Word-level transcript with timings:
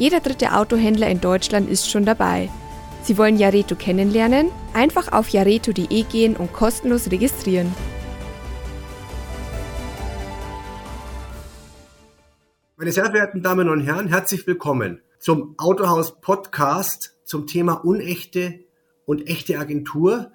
Jeder 0.00 0.20
dritte 0.20 0.54
Autohändler 0.54 1.10
in 1.10 1.20
Deutschland 1.20 1.68
ist 1.68 1.90
schon 1.90 2.06
dabei. 2.06 2.48
Sie 3.02 3.18
wollen 3.18 3.36
Jareto 3.36 3.74
kennenlernen? 3.74 4.50
Einfach 4.72 5.12
auf 5.12 5.28
jareto.de 5.28 6.04
gehen 6.04 6.36
und 6.36 6.54
kostenlos 6.54 7.10
registrieren. 7.10 7.70
Meine 12.78 12.92
sehr 12.92 13.04
verehrten 13.04 13.42
Damen 13.42 13.68
und 13.68 13.82
Herren, 13.82 14.08
herzlich 14.08 14.46
willkommen 14.46 15.02
zum 15.18 15.54
Autohaus 15.58 16.18
Podcast 16.22 17.14
zum 17.24 17.46
Thema 17.46 17.84
unechte 17.84 18.60
und 19.04 19.28
echte 19.28 19.58
Agentur 19.58 20.32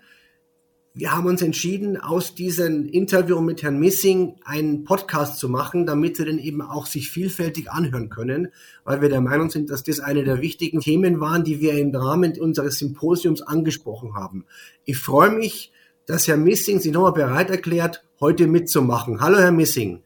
wir 0.97 1.13
haben 1.13 1.25
uns 1.27 1.41
entschieden, 1.41 1.97
aus 1.97 2.35
diesem 2.35 2.87
Interview 2.87 3.41
mit 3.41 3.61
Herrn 3.61 3.77
Missing 3.77 4.35
einen 4.45 4.85
Podcast 4.85 5.39
zu 5.39 5.49
machen, 5.49 5.85
damit 5.85 6.17
wir 6.17 6.25
den 6.25 6.39
eben 6.39 6.61
auch 6.61 6.85
sich 6.85 7.09
vielfältig 7.09 7.69
anhören 7.69 8.07
können, 8.07 8.47
weil 8.85 9.01
wir 9.01 9.09
der 9.09 9.19
Meinung 9.19 9.49
sind, 9.49 9.69
dass 9.69 9.83
das 9.83 9.99
eine 9.99 10.23
der 10.23 10.41
wichtigen 10.41 10.79
Themen 10.79 11.19
waren, 11.19 11.43
die 11.43 11.59
wir 11.59 11.73
im 11.73 11.93
Rahmen 11.93 12.39
unseres 12.39 12.79
Symposiums 12.79 13.41
angesprochen 13.41 14.13
haben. 14.13 14.45
Ich 14.85 14.97
freue 14.97 15.31
mich, 15.31 15.73
dass 16.05 16.29
Herr 16.29 16.37
Missing 16.37 16.79
sich 16.79 16.93
nochmal 16.93 17.11
bereit 17.11 17.49
erklärt, 17.49 18.05
heute 18.21 18.47
mitzumachen. 18.47 19.19
Hallo, 19.19 19.37
Herr 19.37 19.51
Missing. 19.51 20.01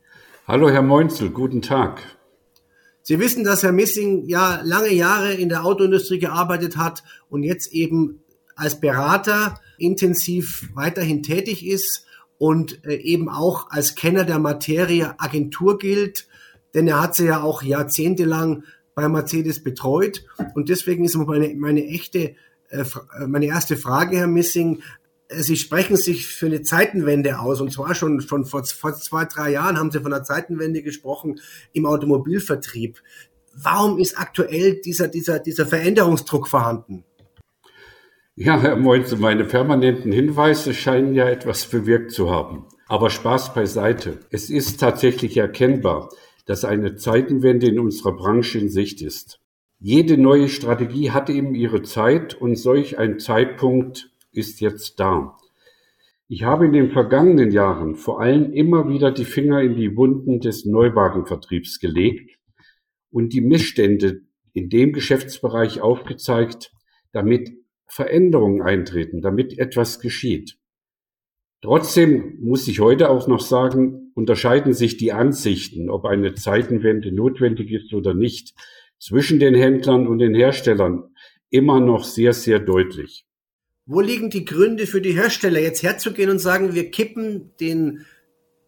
Hallo, 0.48 0.72
Herr 0.72 0.82
Meunzel. 0.82 1.30
Guten 1.30 1.62
Tag. 1.62 2.02
Sie 3.04 3.20
wissen, 3.20 3.44
dass 3.44 3.62
Herr 3.62 3.74
Missing 3.74 4.26
ja 4.26 4.62
lange 4.64 4.92
Jahre 4.92 5.36
in 5.36 5.50
der 5.50 5.66
Autoindustrie 5.66 6.18
gearbeitet 6.18 6.78
hat 6.78 7.04
und 7.30 7.44
jetzt 7.44 7.74
eben 7.74 8.24
als 8.60 8.80
Berater 8.80 9.60
intensiv 9.78 10.70
weiterhin 10.74 11.24
tätig 11.24 11.66
ist 11.66 12.06
und 12.38 12.86
äh, 12.86 12.96
eben 12.96 13.30
auch 13.30 13.70
als 13.72 13.96
Kenner 13.96 14.24
der 14.24 14.40
Materie 14.40 15.20
Agentur 15.20 15.78
gilt, 15.78 16.28
denn 16.74 16.88
er 16.88 17.02
hat 17.02 17.16
sie 17.16 17.26
ja 17.26 17.42
auch 17.42 17.64
jahrzehntelang 17.64 18.64
bei 18.96 19.08
Mercedes 19.08 19.64
betreut 19.64 20.26
und 20.56 20.70
deswegen 20.70 21.06
ist 21.06 21.16
meine, 21.16 21.54
meine 21.56 21.86
echte, 21.86 22.36
äh, 22.70 22.84
meine 23.28 23.46
erste 23.46 23.78
Frage, 23.78 24.18
Herr 24.18 24.28
Missing, 24.28 24.82
äh, 25.30 25.42
Sie 25.42 25.58
sprechen 25.58 25.98
sich 25.98 26.28
für 26.28 26.48
eine 26.48 26.62
Zeitenwende 26.62 27.40
aus 27.40 27.62
und 27.62 27.72
zwar 27.72 27.96
schon, 27.96 28.22
schon 28.22 28.46
vor, 28.46 28.66
vor 28.66 28.94
zwei, 28.94 29.26
drei 29.26 29.52
Jahren 29.52 29.78
haben 29.78 29.92
Sie 29.92 30.00
von 30.00 30.14
einer 30.14 30.24
Zeitenwende 30.24 30.82
gesprochen 30.82 31.40
im 31.74 31.86
Automobilvertrieb. 31.86 33.02
Warum 33.54 34.00
ist 34.00 34.18
aktuell 34.18 34.80
dieser, 34.82 35.08
dieser, 35.08 35.40
dieser 35.40 35.66
Veränderungsdruck 35.66 36.48
vorhanden? 36.48 37.04
Ja, 38.42 38.58
Herr 38.62 38.78
Moinze, 38.78 39.18
meine 39.18 39.44
permanenten 39.44 40.14
Hinweise 40.14 40.74
scheinen 40.74 41.14
ja 41.14 41.28
etwas 41.28 41.66
bewirkt 41.66 42.12
zu 42.14 42.32
haben. 42.32 42.68
Aber 42.88 43.10
Spaß 43.10 43.54
beiseite. 43.54 44.22
Es 44.30 44.50
ist 44.50 44.80
tatsächlich 44.80 45.36
erkennbar, 45.36 46.10
dass 46.46 46.64
eine 46.64 46.96
Zeitenwende 46.96 47.68
in 47.68 47.80
unserer 47.80 48.14
Branche 48.14 48.58
in 48.58 48.70
Sicht 48.70 49.02
ist. 49.02 49.42
Jede 49.82 50.18
neue 50.18 50.48
Strategie 50.48 51.12
hat 51.12 51.30
eben 51.30 51.54
ihre 51.54 51.82
Zeit 51.82 52.34
und 52.34 52.56
solch 52.56 52.98
ein 52.98 53.20
Zeitpunkt 53.20 54.10
ist 54.32 54.62
jetzt 54.62 55.02
da. 55.02 55.36
Ich 56.30 56.44
habe 56.44 56.68
in 56.68 56.72
den 56.72 56.92
vergangenen 56.92 57.52
Jahren 57.52 57.96
vor 57.96 58.22
allem 58.22 58.54
immer 58.54 58.88
wieder 58.88 59.12
die 59.12 59.26
Finger 59.26 59.62
in 59.62 59.76
die 59.76 59.98
Wunden 59.98 60.40
des 60.40 60.64
Neuwagenvertriebs 60.64 61.82
gelegt 61.82 62.38
und 63.12 63.34
die 63.34 63.42
Missstände 63.42 64.22
in 64.54 64.70
dem 64.70 64.94
Geschäftsbereich 64.94 65.82
aufgezeigt, 65.82 66.72
damit 67.12 67.60
Veränderungen 67.90 68.62
eintreten, 68.62 69.22
damit 69.22 69.58
etwas 69.58 70.00
geschieht. 70.00 70.58
Trotzdem 71.62 72.38
muss 72.40 72.68
ich 72.68 72.80
heute 72.80 73.10
auch 73.10 73.28
noch 73.28 73.42
sagen, 73.42 74.12
unterscheiden 74.16 74.74
sich 74.74 74.98
die 74.98 75.12
Ansichten, 75.12 75.90
ob 75.90 76.06
eine 76.06 76.34
Zeitenwende 76.34 77.12
notwendig 77.12 77.72
ist 77.72 77.94
oder 77.94 78.14
nicht, 78.14 78.54
zwischen 79.00 79.40
den 79.40 79.56
Händlern 79.56 80.08
und 80.08 80.20
den 80.20 80.36
Herstellern 80.36 81.04
immer 81.50 81.80
noch 81.80 82.04
sehr, 82.04 82.34
sehr 82.34 82.60
deutlich. 82.60 83.26
Wo 83.86 84.02
liegen 84.02 84.30
die 84.30 84.46
Gründe 84.46 84.86
für 84.86 85.02
die 85.02 85.14
Hersteller, 85.14 85.60
jetzt 85.60 85.84
herzugehen 85.84 86.30
und 86.30 86.40
sagen, 86.40 86.76
wir 86.76 86.92
kippen 86.92 87.54
den, 87.60 88.06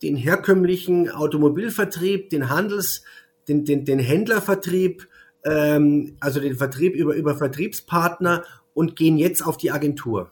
den 0.01 0.15
herkömmlichen 0.15 1.09
Automobilvertrieb, 1.09 2.29
den 2.29 2.49
Handels, 2.49 3.03
den, 3.47 3.65
den, 3.65 3.85
den 3.85 3.99
Händlervertrieb, 3.99 5.07
ähm, 5.45 6.17
also 6.19 6.39
den 6.39 6.55
Vertrieb 6.55 6.95
über, 6.95 7.15
über 7.15 7.35
Vertriebspartner 7.35 8.43
und 8.73 8.95
gehen 8.95 9.17
jetzt 9.17 9.41
auf 9.41 9.57
die 9.57 9.71
Agentur? 9.71 10.31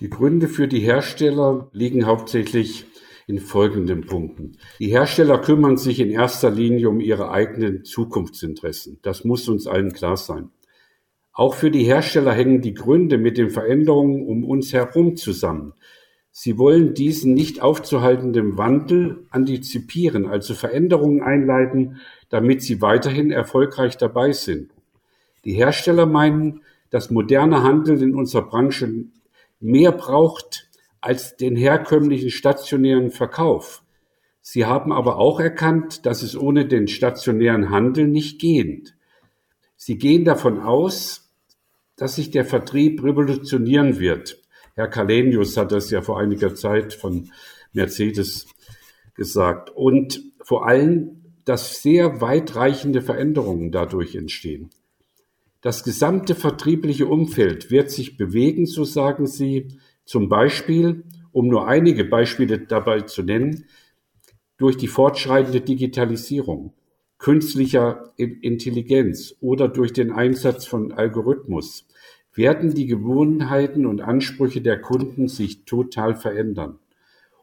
Die 0.00 0.08
Gründe 0.08 0.48
für 0.48 0.66
die 0.66 0.80
Hersteller 0.80 1.68
liegen 1.72 2.06
hauptsächlich 2.06 2.86
in 3.26 3.38
folgenden 3.38 4.06
Punkten. 4.06 4.56
Die 4.78 4.88
Hersteller 4.88 5.38
kümmern 5.38 5.76
sich 5.76 6.00
in 6.00 6.10
erster 6.10 6.50
Linie 6.50 6.88
um 6.88 7.00
ihre 7.00 7.30
eigenen 7.30 7.84
Zukunftsinteressen. 7.84 8.98
Das 9.02 9.24
muss 9.24 9.48
uns 9.48 9.66
allen 9.66 9.92
klar 9.92 10.16
sein. 10.16 10.50
Auch 11.32 11.54
für 11.54 11.70
die 11.70 11.84
Hersteller 11.84 12.32
hängen 12.32 12.60
die 12.60 12.74
Gründe 12.74 13.18
mit 13.18 13.38
den 13.38 13.50
Veränderungen 13.50 14.26
um 14.26 14.44
uns 14.44 14.72
herum 14.72 15.16
zusammen. 15.16 15.74
Sie 16.32 16.58
wollen 16.58 16.94
diesen 16.94 17.34
nicht 17.34 17.60
aufzuhaltenden 17.60 18.56
Wandel 18.56 19.26
antizipieren, 19.30 20.26
also 20.26 20.54
Veränderungen 20.54 21.22
einleiten, 21.22 21.98
damit 22.30 22.62
sie 22.62 22.80
weiterhin 22.80 23.30
erfolgreich 23.30 23.96
dabei 23.96 24.32
sind. 24.32 24.72
Die 25.44 25.54
Hersteller 25.54 26.06
meinen, 26.06 26.62
dass 26.90 27.10
moderne 27.10 27.62
Handel 27.62 28.02
in 28.02 28.14
unserer 28.14 28.42
Branche 28.42 29.06
mehr 29.60 29.92
braucht 29.92 30.68
als 31.00 31.36
den 31.36 31.56
herkömmlichen 31.56 32.30
stationären 32.30 33.10
Verkauf. 33.10 33.82
Sie 34.42 34.66
haben 34.66 34.92
aber 34.92 35.18
auch 35.18 35.40
erkannt, 35.40 36.06
dass 36.06 36.22
es 36.22 36.36
ohne 36.36 36.66
den 36.66 36.88
stationären 36.88 37.70
Handel 37.70 38.06
nicht 38.08 38.40
geht. 38.40 38.94
Sie 39.76 39.96
gehen 39.96 40.24
davon 40.24 40.58
aus, 40.60 41.30
dass 41.96 42.16
sich 42.16 42.30
der 42.30 42.44
Vertrieb 42.44 43.02
revolutionieren 43.02 43.98
wird. 43.98 44.42
Herr 44.74 44.88
Kalenius 44.88 45.56
hat 45.56 45.72
das 45.72 45.90
ja 45.90 46.00
vor 46.02 46.18
einiger 46.18 46.54
Zeit 46.54 46.94
von 46.94 47.30
Mercedes 47.72 48.46
gesagt. 49.14 49.70
Und 49.70 50.22
vor 50.42 50.66
allem, 50.66 51.34
dass 51.44 51.82
sehr 51.82 52.20
weitreichende 52.20 53.02
Veränderungen 53.02 53.70
dadurch 53.70 54.14
entstehen. 54.14 54.70
Das 55.60 55.84
gesamte 55.84 56.34
vertriebliche 56.34 57.06
Umfeld 57.06 57.70
wird 57.70 57.90
sich 57.90 58.16
bewegen, 58.16 58.64
so 58.66 58.84
sagen 58.84 59.26
sie, 59.26 59.68
zum 60.04 60.28
Beispiel, 60.28 61.04
um 61.32 61.48
nur 61.48 61.68
einige 61.68 62.04
Beispiele 62.04 62.58
dabei 62.60 63.02
zu 63.02 63.22
nennen, 63.22 63.66
durch 64.56 64.76
die 64.76 64.88
fortschreitende 64.88 65.60
Digitalisierung, 65.60 66.72
künstlicher 67.18 68.12
Intelligenz 68.16 69.34
oder 69.40 69.68
durch 69.68 69.92
den 69.92 70.10
Einsatz 70.12 70.66
von 70.66 70.92
Algorithmus 70.92 71.86
werden 72.34 72.74
die 72.74 72.86
Gewohnheiten 72.86 73.84
und 73.84 74.00
Ansprüche 74.00 74.62
der 74.62 74.80
Kunden 74.80 75.28
sich 75.28 75.64
total 75.64 76.14
verändern. 76.14 76.78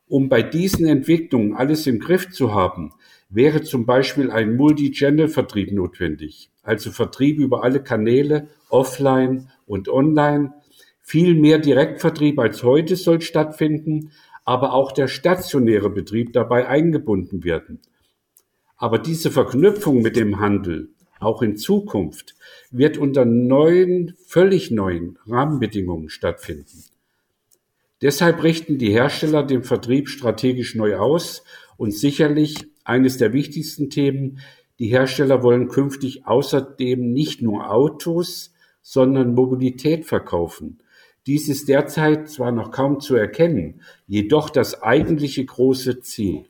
Um 0.07 0.29
bei 0.29 0.41
diesen 0.41 0.85
Entwicklungen 0.87 1.53
alles 1.53 1.85
im 1.85 1.99
Griff 1.99 2.29
zu 2.29 2.53
haben, 2.53 2.93
wäre 3.29 3.61
zum 3.61 3.85
Beispiel 3.85 4.31
ein 4.31 4.55
Multi-Channel-Vertrieb 4.55 5.71
notwendig, 5.71 6.49
also 6.63 6.91
Vertrieb 6.91 7.39
über 7.39 7.63
alle 7.63 7.83
Kanäle, 7.83 8.47
offline 8.69 9.49
und 9.65 9.89
online. 9.89 10.53
Viel 11.01 11.35
mehr 11.35 11.59
Direktvertrieb 11.59 12.39
als 12.39 12.63
heute 12.63 12.95
soll 12.95 13.21
stattfinden, 13.21 14.11
aber 14.45 14.73
auch 14.73 14.91
der 14.91 15.07
stationäre 15.07 15.89
Betrieb 15.89 16.33
dabei 16.33 16.67
eingebunden 16.67 17.43
werden. 17.43 17.79
Aber 18.77 18.99
diese 18.99 19.31
Verknüpfung 19.31 20.01
mit 20.01 20.15
dem 20.15 20.39
Handel, 20.39 20.89
auch 21.19 21.41
in 21.41 21.57
Zukunft, 21.57 22.35
wird 22.71 22.97
unter 22.97 23.25
neuen, 23.25 24.15
völlig 24.25 24.71
neuen 24.71 25.17
Rahmenbedingungen 25.25 26.09
stattfinden. 26.09 26.83
Deshalb 28.01 28.43
richten 28.43 28.77
die 28.77 28.91
Hersteller 28.91 29.43
den 29.43 29.63
Vertrieb 29.63 30.07
strategisch 30.07 30.75
neu 30.75 30.97
aus 30.97 31.43
und 31.77 31.91
sicherlich 31.91 32.67
eines 32.87 33.17
der 33.17 33.33
wichtigsten 33.33 33.89
Themen. 33.89 34.39
Die 34.79 34.87
Hersteller 34.87 35.43
wollen 35.43 35.67
künftig 35.67 36.25
außerdem 36.25 37.11
nicht 37.11 37.41
nur 37.41 37.71
Autos, 37.71 38.53
sondern 38.81 39.33
Mobilität 39.33 40.05
verkaufen. 40.05 40.79
Dies 41.25 41.49
ist 41.49 41.67
derzeit 41.67 42.29
zwar 42.29 42.53
noch 42.53 42.71
kaum 42.71 43.01
zu 43.01 43.15
erkennen, 43.15 43.81
jedoch 44.07 44.49
das 44.49 44.81
eigentliche 44.81 45.43
große 45.43 45.99
Ziel. 45.99 46.45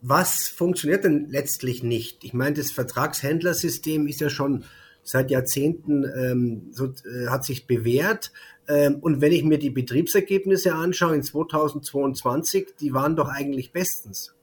Was 0.00 0.48
funktioniert 0.48 1.04
denn 1.04 1.26
letztlich 1.28 1.82
nicht? 1.82 2.24
Ich 2.24 2.32
meine, 2.32 2.54
das 2.54 2.70
Vertragshändlersystem 2.70 4.06
ist 4.06 4.20
ja 4.20 4.30
schon 4.30 4.64
seit 5.02 5.30
Jahrzehnten 5.30 6.04
ähm, 6.04 6.68
so, 6.70 6.86
äh, 6.86 7.26
hat 7.28 7.44
sich 7.44 7.66
bewährt. 7.66 8.32
Ähm, 8.68 8.96
und 9.00 9.20
wenn 9.20 9.32
ich 9.32 9.42
mir 9.42 9.58
die 9.58 9.70
Betriebsergebnisse 9.70 10.74
anschaue 10.74 11.16
in 11.16 11.22
2022, 11.22 12.74
die 12.80 12.94
waren 12.94 13.16
doch 13.16 13.28
eigentlich 13.28 13.72
bestens. 13.72 14.34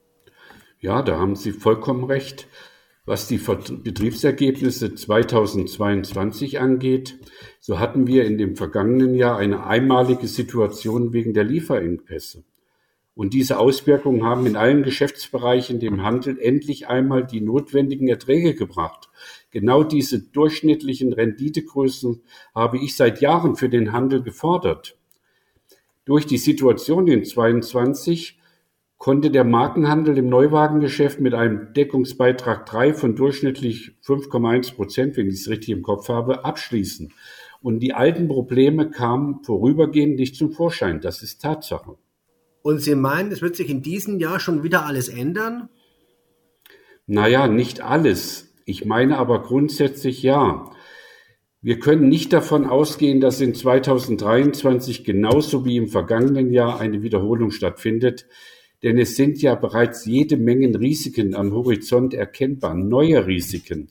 Ja, 0.80 1.02
da 1.02 1.18
haben 1.18 1.36
Sie 1.36 1.52
vollkommen 1.52 2.04
recht. 2.04 2.46
Was 3.06 3.28
die 3.28 3.38
Betriebsergebnisse 3.38 4.96
2022 4.96 6.58
angeht, 6.58 7.16
so 7.60 7.78
hatten 7.78 8.08
wir 8.08 8.24
in 8.24 8.36
dem 8.36 8.56
vergangenen 8.56 9.14
Jahr 9.14 9.38
eine 9.38 9.64
einmalige 9.64 10.26
Situation 10.26 11.12
wegen 11.12 11.32
der 11.32 11.44
Lieferengpässe. 11.44 12.42
Und 13.14 13.32
diese 13.32 13.58
Auswirkungen 13.58 14.24
haben 14.24 14.44
in 14.44 14.56
allen 14.56 14.82
Geschäftsbereichen 14.82 15.78
dem 15.78 16.02
Handel 16.02 16.38
endlich 16.38 16.88
einmal 16.88 17.24
die 17.24 17.40
notwendigen 17.40 18.08
Erträge 18.08 18.54
gebracht. 18.54 19.08
Genau 19.52 19.84
diese 19.84 20.20
durchschnittlichen 20.20 21.12
Renditegrößen 21.12 22.20
habe 22.54 22.76
ich 22.78 22.96
seit 22.96 23.20
Jahren 23.20 23.54
für 23.54 23.68
den 23.68 23.92
Handel 23.92 24.22
gefordert. 24.22 24.98
Durch 26.04 26.26
die 26.26 26.38
Situation 26.38 27.06
in 27.06 27.24
22 27.24 28.38
konnte 28.98 29.30
der 29.30 29.44
Markenhandel 29.44 30.16
im 30.18 30.28
Neuwagengeschäft 30.28 31.20
mit 31.20 31.34
einem 31.34 31.72
Deckungsbeitrag 31.74 32.66
3 32.66 32.94
von 32.94 33.16
durchschnittlich 33.16 33.92
5,1 34.04 34.74
Prozent, 34.74 35.16
wenn 35.16 35.28
ich 35.28 35.34
es 35.34 35.48
richtig 35.48 35.70
im 35.70 35.82
Kopf 35.82 36.08
habe, 36.08 36.44
abschließen. 36.44 37.12
Und 37.60 37.80
die 37.80 37.94
alten 37.94 38.28
Probleme 38.28 38.90
kamen 38.90 39.42
vorübergehend 39.42 40.16
nicht 40.18 40.36
zum 40.36 40.52
Vorschein. 40.52 41.00
Das 41.00 41.22
ist 41.22 41.42
Tatsache. 41.42 41.96
Und 42.62 42.80
Sie 42.80 42.94
meinen, 42.94 43.32
es 43.32 43.42
wird 43.42 43.56
sich 43.56 43.70
in 43.70 43.82
diesem 43.82 44.18
Jahr 44.18 44.40
schon 44.40 44.62
wieder 44.62 44.86
alles 44.86 45.08
ändern? 45.08 45.68
Naja, 47.06 47.46
nicht 47.46 47.80
alles. 47.80 48.54
Ich 48.64 48.84
meine 48.84 49.18
aber 49.18 49.42
grundsätzlich 49.42 50.22
ja. 50.22 50.70
Wir 51.62 51.78
können 51.78 52.08
nicht 52.08 52.32
davon 52.32 52.66
ausgehen, 52.66 53.20
dass 53.20 53.40
in 53.40 53.54
2023 53.54 55.04
genauso 55.04 55.64
wie 55.64 55.76
im 55.76 55.88
vergangenen 55.88 56.52
Jahr 56.52 56.80
eine 56.80 57.02
Wiederholung 57.02 57.50
stattfindet, 57.50 58.26
denn 58.82 58.98
es 58.98 59.16
sind 59.16 59.40
ja 59.40 59.54
bereits 59.54 60.04
jede 60.04 60.36
Menge 60.36 60.78
Risiken 60.78 61.34
am 61.34 61.52
Horizont 61.52 62.14
erkennbar, 62.14 62.74
neue 62.74 63.26
Risiken. 63.26 63.88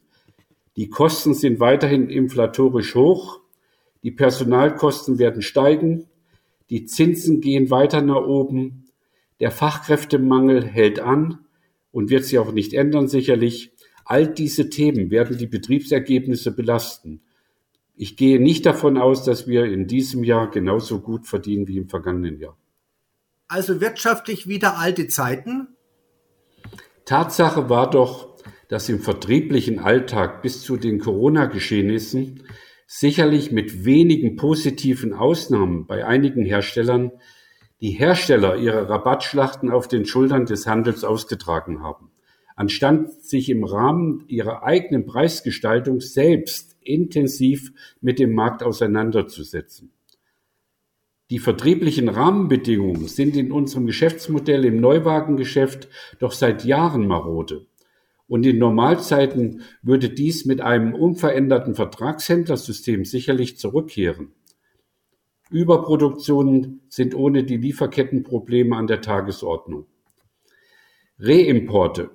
Die 0.76 0.90
Kosten 0.90 1.34
sind 1.34 1.60
weiterhin 1.60 2.10
inflatorisch 2.10 2.96
hoch, 2.96 3.42
die 4.04 4.12
Personalkosten 4.12 5.18
werden 5.18 5.42
steigen, 5.42 6.06
die 6.70 6.86
Zinsen 6.86 7.42
gehen 7.42 7.70
weiter 7.70 8.02
nach 8.02 8.26
oben, 8.26 8.86
der 9.40 9.52
Fachkräftemangel 9.52 10.64
hält 10.66 11.00
an 11.00 11.40
und 11.92 12.10
wird 12.10 12.26
sich 12.26 12.40
auch 12.40 12.52
nicht 12.52 12.74
ändern 12.74 13.08
sicherlich. 13.08 13.72
All 14.04 14.28
diese 14.28 14.70
Themen 14.70 15.10
werden 15.12 15.38
die 15.38 15.48
Betriebsergebnisse 15.48 16.52
belasten. 16.52 17.22
Ich 17.96 18.18
gehe 18.18 18.40
nicht 18.40 18.66
davon 18.66 18.98
aus, 18.98 19.24
dass 19.24 19.48
wir 19.48 19.66
in 19.66 19.88
diesem 19.88 20.24
Jahr 20.24 20.52
genauso 20.52 21.00
gut 21.00 21.26
verdienen 21.26 21.68
wie 21.68 21.78
im 21.78 21.88
vergangenen 21.88 22.40
Jahr. 22.40 22.58
Also 23.48 23.80
wirtschaftlich 23.82 24.48
wieder 24.48 24.78
alte 24.78 25.08
Zeiten? 25.08 25.76
Tatsache 27.06 27.70
war 27.70 27.90
doch, 27.90 28.36
dass 28.70 28.90
im 28.90 29.00
vertrieblichen 29.00 29.80
Alltag 29.80 30.42
bis 30.42 30.64
zu 30.64 30.78
den 30.78 31.00
Corona-Geschehnissen 31.00 32.44
sicherlich 32.88 33.52
mit 33.52 33.86
wenigen 33.86 34.36
positiven 34.36 35.14
Ausnahmen 35.14 35.86
bei 35.86 36.06
einigen 36.06 36.46
Herstellern 36.46 37.12
die 37.82 37.92
Hersteller 37.92 38.56
ihre 38.56 38.90
Rabattschlachten 38.90 39.70
auf 39.70 39.88
den 39.88 40.06
Schultern 40.06 40.46
des 40.46 40.66
Handels 40.66 41.04
ausgetragen 41.04 41.84
haben, 41.84 42.12
anstatt 42.56 43.12
sich 43.22 43.50
im 43.50 43.64
Rahmen 43.64 44.24
ihrer 44.28 44.64
eigenen 44.64 45.06
Preisgestaltung 45.06 46.00
selbst 46.00 46.76
intensiv 46.82 47.72
mit 48.02 48.18
dem 48.18 48.34
Markt 48.34 48.64
auseinanderzusetzen. 48.64 49.95
Die 51.32 51.40
vertrieblichen 51.40 52.08
Rahmenbedingungen 52.08 53.08
sind 53.08 53.36
in 53.36 53.52
unserem 53.52 53.88
Geschäftsmodell 53.88 54.64
im 54.66 54.80
Neuwagengeschäft 54.80 55.88
doch 56.20 56.32
seit 56.32 56.66
Jahren 56.66 57.08
marode. 57.08 57.66
Und 58.28 58.46
in 58.46 58.60
Normalzeiten 58.60 59.62
würde 59.82 60.10
dies 60.10 60.46
mit 60.46 60.62
einem 60.62 60.94
unveränderten 60.94 61.74
Vertragshändlersystem 61.74 63.06
sicherlich 63.06 63.58
zurückkehren. 63.58 64.34
Überproduktionen 65.50 66.82
sind 66.90 67.16
ohne 67.16 67.44
die 67.44 67.58
Lieferkettenprobleme 67.58 68.76
an 68.76 68.88
der 68.88 69.02
Tagesordnung. 69.02 69.86
Reimporte 71.20 72.10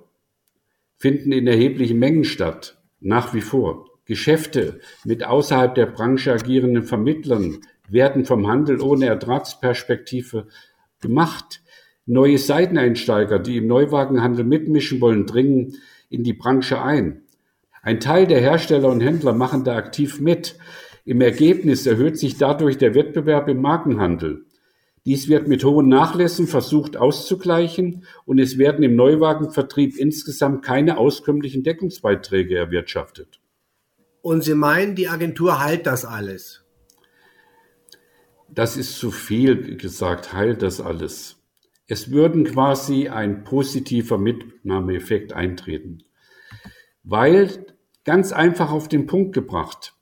finden 0.97 1.31
in 1.31 1.47
erheblichen 1.47 1.97
Mengen 1.97 2.23
statt, 2.23 2.81
nach 2.99 3.33
wie 3.33 3.41
vor. 3.41 3.89
Geschäfte 4.05 4.79
mit 5.05 5.23
außerhalb 5.23 5.73
der 5.75 5.85
Branche 5.85 6.33
agierenden 6.33 6.83
Vermittlern 6.83 7.59
werden 7.91 8.25
vom 8.25 8.47
Handel 8.47 8.81
ohne 8.81 9.05
Ertragsperspektive 9.05 10.47
gemacht. 11.01 11.61
Neue 12.05 12.37
Seiteneinsteiger, 12.37 13.39
die 13.39 13.57
im 13.57 13.67
Neuwagenhandel 13.67 14.43
mitmischen 14.43 15.01
wollen, 15.01 15.25
dringen 15.25 15.75
in 16.09 16.23
die 16.23 16.33
Branche 16.33 16.81
ein. 16.81 17.23
Ein 17.81 17.99
Teil 17.99 18.27
der 18.27 18.39
Hersteller 18.39 18.89
und 18.89 19.01
Händler 19.01 19.33
machen 19.33 19.63
da 19.63 19.75
aktiv 19.75 20.19
mit. 20.19 20.57
Im 21.05 21.21
Ergebnis 21.21 21.85
erhöht 21.87 22.17
sich 22.19 22.37
dadurch 22.37 22.77
der 22.77 22.93
Wettbewerb 22.93 23.47
im 23.47 23.61
Markenhandel. 23.61 24.45
Dies 25.05 25.27
wird 25.27 25.47
mit 25.47 25.63
hohen 25.63 25.89
Nachlässen 25.89 26.45
versucht 26.45 26.95
auszugleichen 26.95 28.05
und 28.25 28.37
es 28.37 28.59
werden 28.59 28.83
im 28.83 28.95
Neuwagenvertrieb 28.95 29.97
insgesamt 29.97 30.63
keine 30.63 30.97
auskömmlichen 30.97 31.63
Deckungsbeiträge 31.63 32.55
erwirtschaftet. 32.55 33.39
Und 34.21 34.43
Sie 34.43 34.53
meinen, 34.53 34.93
die 34.95 35.07
Agentur 35.07 35.63
heilt 35.63 35.87
das 35.87 36.05
alles? 36.05 36.60
Das 38.53 38.77
ist 38.77 38.97
zu 38.97 39.11
viel 39.11 39.77
gesagt, 39.77 40.33
heilt 40.33 40.61
das 40.61 40.81
alles. 40.81 41.37
Es 41.87 42.11
würden 42.11 42.45
quasi 42.45 43.07
ein 43.07 43.43
positiver 43.43 44.17
Mitnahmeeffekt 44.17 45.33
eintreten. 45.33 46.03
Weil, 47.03 47.65
ganz 48.03 48.31
einfach 48.31 48.71
auf 48.71 48.87
den 48.87 49.07
Punkt 49.07 49.33
gebracht, 49.33 49.93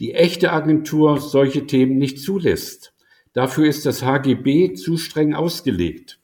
die 0.00 0.14
echte 0.14 0.52
Agentur 0.52 1.20
solche 1.20 1.66
Themen 1.66 1.98
nicht 1.98 2.20
zulässt. 2.20 2.94
Dafür 3.32 3.66
ist 3.66 3.84
das 3.84 4.02
HGB 4.02 4.74
zu 4.74 4.96
streng 4.96 5.34
ausgelegt. 5.34 6.20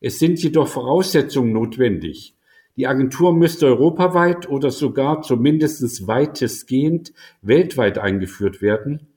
Es 0.00 0.18
sind 0.18 0.42
jedoch 0.42 0.68
Voraussetzungen 0.68 1.52
notwendig. 1.52 2.36
Die 2.76 2.86
Agentur 2.86 3.34
müsste 3.34 3.66
europaweit 3.66 4.48
oder 4.48 4.70
sogar 4.70 5.22
zumindest 5.22 6.06
weitestgehend 6.06 7.12
weltweit 7.42 7.98
eingeführt 7.98 8.62
werden, 8.62 9.07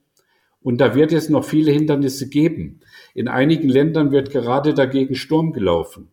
und 0.63 0.80
da 0.80 0.96
wird 0.96 1.12
es 1.12 1.30
noch 1.30 1.44
viele 1.44 1.72
Hindernisse 1.72 2.30
geben. 2.30 2.82
In 3.13 3.27
einigen 3.27 3.70
Ländern 3.70 4.12
wird 4.12 4.32
gerade 4.32 4.74
dagegen 4.74 5.15
Sturm 5.15 5.53
gelaufen. 5.53 6.08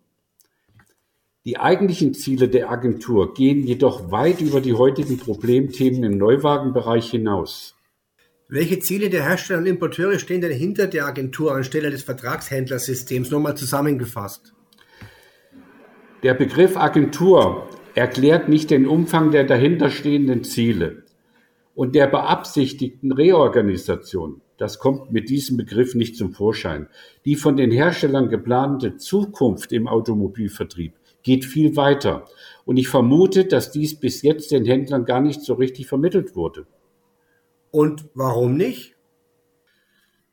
Die 1.45 1.59
eigentlichen 1.59 2.14
Ziele 2.14 2.49
der 2.49 2.71
Agentur 2.71 3.33
gehen 3.35 3.62
jedoch 3.62 4.11
weit 4.11 4.40
über 4.40 4.61
die 4.61 4.75
heutigen 4.75 5.19
Problemthemen 5.19 6.02
im 6.05 6.19
Neuwagenbereich 6.19 7.11
hinaus. 7.11 7.75
Welche 8.49 8.78
Ziele 8.81 9.11
der 9.11 9.25
Hersteller 9.25 9.61
und 9.61 9.67
Importeure 9.67 10.19
stehen 10.19 10.40
denn 10.40 10.52
hinter 10.52 10.87
der 10.87 11.07
Agentur 11.07 11.55
anstelle 11.55 11.90
des 11.90 12.02
Vertragshändlersystems? 12.02 13.31
Nochmal 13.31 13.57
zusammengefasst. 13.57 14.55
Der 16.23 16.35
Begriff 16.35 16.76
Agentur 16.76 17.69
erklärt 17.95 18.49
nicht 18.49 18.71
den 18.71 18.87
Umfang 18.87 19.31
der 19.31 19.45
dahinterstehenden 19.45 20.45
Ziele 20.45 21.05
und 21.78 21.94
der 21.94 22.08
beabsichtigten 22.08 23.12
Reorganisation. 23.12 24.40
Das 24.56 24.80
kommt 24.80 25.12
mit 25.12 25.28
diesem 25.28 25.56
Begriff 25.56 25.94
nicht 25.94 26.16
zum 26.16 26.32
Vorschein. 26.32 26.88
Die 27.25 27.37
von 27.37 27.56
den 27.56 27.70
Herstellern 27.70 28.28
geplante 28.28 28.97
Zukunft 28.97 29.70
im 29.70 29.87
Automobilvertrieb 29.87 30.94
geht 31.23 31.44
viel 31.44 31.76
weiter. 31.76 32.25
Und 32.64 32.78
ich 32.78 32.88
vermute, 32.88 33.44
dass 33.44 33.70
dies 33.70 33.94
bis 33.94 34.23
jetzt 34.23 34.50
den 34.50 34.64
Händlern 34.64 35.04
gar 35.04 35.20
nicht 35.20 35.42
so 35.42 35.54
richtig 35.54 35.87
vermittelt 35.87 36.35
wurde. 36.35 36.66
Und 37.70 38.06
warum 38.12 38.56
nicht? 38.56 38.97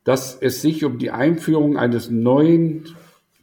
Dass 0.02 0.36
es 0.40 0.62
sich 0.62 0.84
um 0.84 0.98
die 0.98 1.12
Einführung 1.12 1.76
eines 1.76 2.10
neuen, 2.10 2.88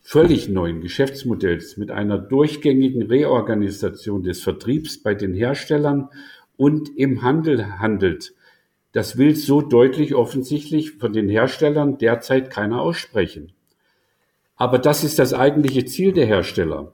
völlig 0.02 0.50
neuen 0.50 0.82
Geschäftsmodells 0.82 1.78
mit 1.78 1.90
einer 1.90 2.18
durchgängigen 2.18 3.04
Reorganisation 3.04 4.24
des 4.24 4.42
Vertriebs 4.42 5.02
bei 5.02 5.16
den 5.16 5.34
Herstellern 5.34 6.10
und 6.58 6.90
im 6.98 7.22
Handel 7.22 7.80
handelt. 7.80 8.34
Das 8.92 9.18
will 9.18 9.36
so 9.36 9.62
deutlich 9.62 10.14
offensichtlich 10.14 10.92
von 10.92 11.14
den 11.14 11.28
Herstellern 11.28 11.98
derzeit 11.98 12.50
keiner 12.52 12.82
aussprechen. 12.82 13.54
Aber 14.56 14.78
das 14.78 15.04
ist 15.04 15.20
das 15.20 15.34
eigentliche 15.34 15.86
Ziel 15.86 16.14
der 16.14 16.28
Hersteller. 16.28 16.94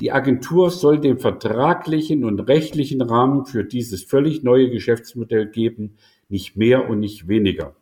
Die 0.00 0.12
Agentur 0.12 0.70
soll 0.70 1.00
den 1.00 1.18
vertraglichen 1.18 2.24
und 2.24 2.40
rechtlichen 2.40 3.02
Rahmen 3.02 3.44
für 3.46 3.64
dieses 3.64 4.04
völlig 4.04 4.44
neue 4.44 4.70
Geschäftsmodell 4.70 5.48
geben, 5.48 5.96
nicht 6.28 6.56
mehr 6.56 6.88
und 6.88 7.00
nicht 7.00 7.26
weniger. 7.26 7.74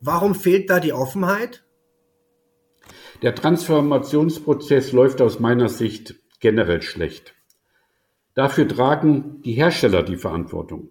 Warum 0.00 0.34
fehlt 0.34 0.70
da 0.70 0.80
die 0.80 0.92
Offenheit? 0.92 1.64
Der 3.20 3.34
Transformationsprozess 3.34 4.92
läuft 4.92 5.20
aus 5.20 5.40
meiner 5.40 5.68
Sicht 5.68 6.14
generell 6.40 6.82
schlecht. 6.82 7.34
Dafür 8.38 8.68
tragen 8.68 9.42
die 9.44 9.54
Hersteller 9.54 10.04
die 10.04 10.16
Verantwortung. 10.16 10.90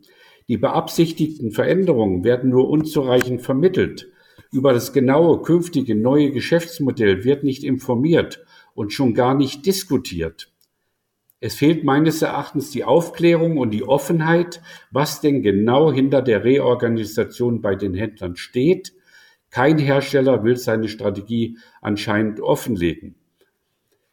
Die 0.49 0.57
beabsichtigten 0.57 1.51
Veränderungen 1.51 2.25
werden 2.25 2.49
nur 2.49 2.67
unzureichend 2.67 3.41
vermittelt. 3.41 4.11
Über 4.51 4.73
das 4.73 4.91
genaue 4.91 5.41
künftige 5.43 5.95
neue 5.95 6.31
Geschäftsmodell 6.31 7.23
wird 7.23 7.45
nicht 7.45 7.63
informiert 7.63 8.43
und 8.73 8.91
schon 8.91 9.13
gar 9.13 9.33
nicht 9.33 9.65
diskutiert. 9.65 10.51
Es 11.39 11.55
fehlt 11.55 11.85
meines 11.85 12.21
Erachtens 12.21 12.71
die 12.71 12.83
Aufklärung 12.83 13.57
und 13.59 13.71
die 13.71 13.83
Offenheit, 13.87 14.61
was 14.91 15.21
denn 15.21 15.41
genau 15.41 15.89
hinter 15.89 16.21
der 16.21 16.43
Reorganisation 16.43 17.61
bei 17.61 17.75
den 17.75 17.93
Händlern 17.93 18.35
steht. 18.35 18.91
Kein 19.51 19.77
Hersteller 19.77 20.43
will 20.43 20.57
seine 20.57 20.89
Strategie 20.89 21.59
anscheinend 21.79 22.41
offenlegen. 22.41 23.15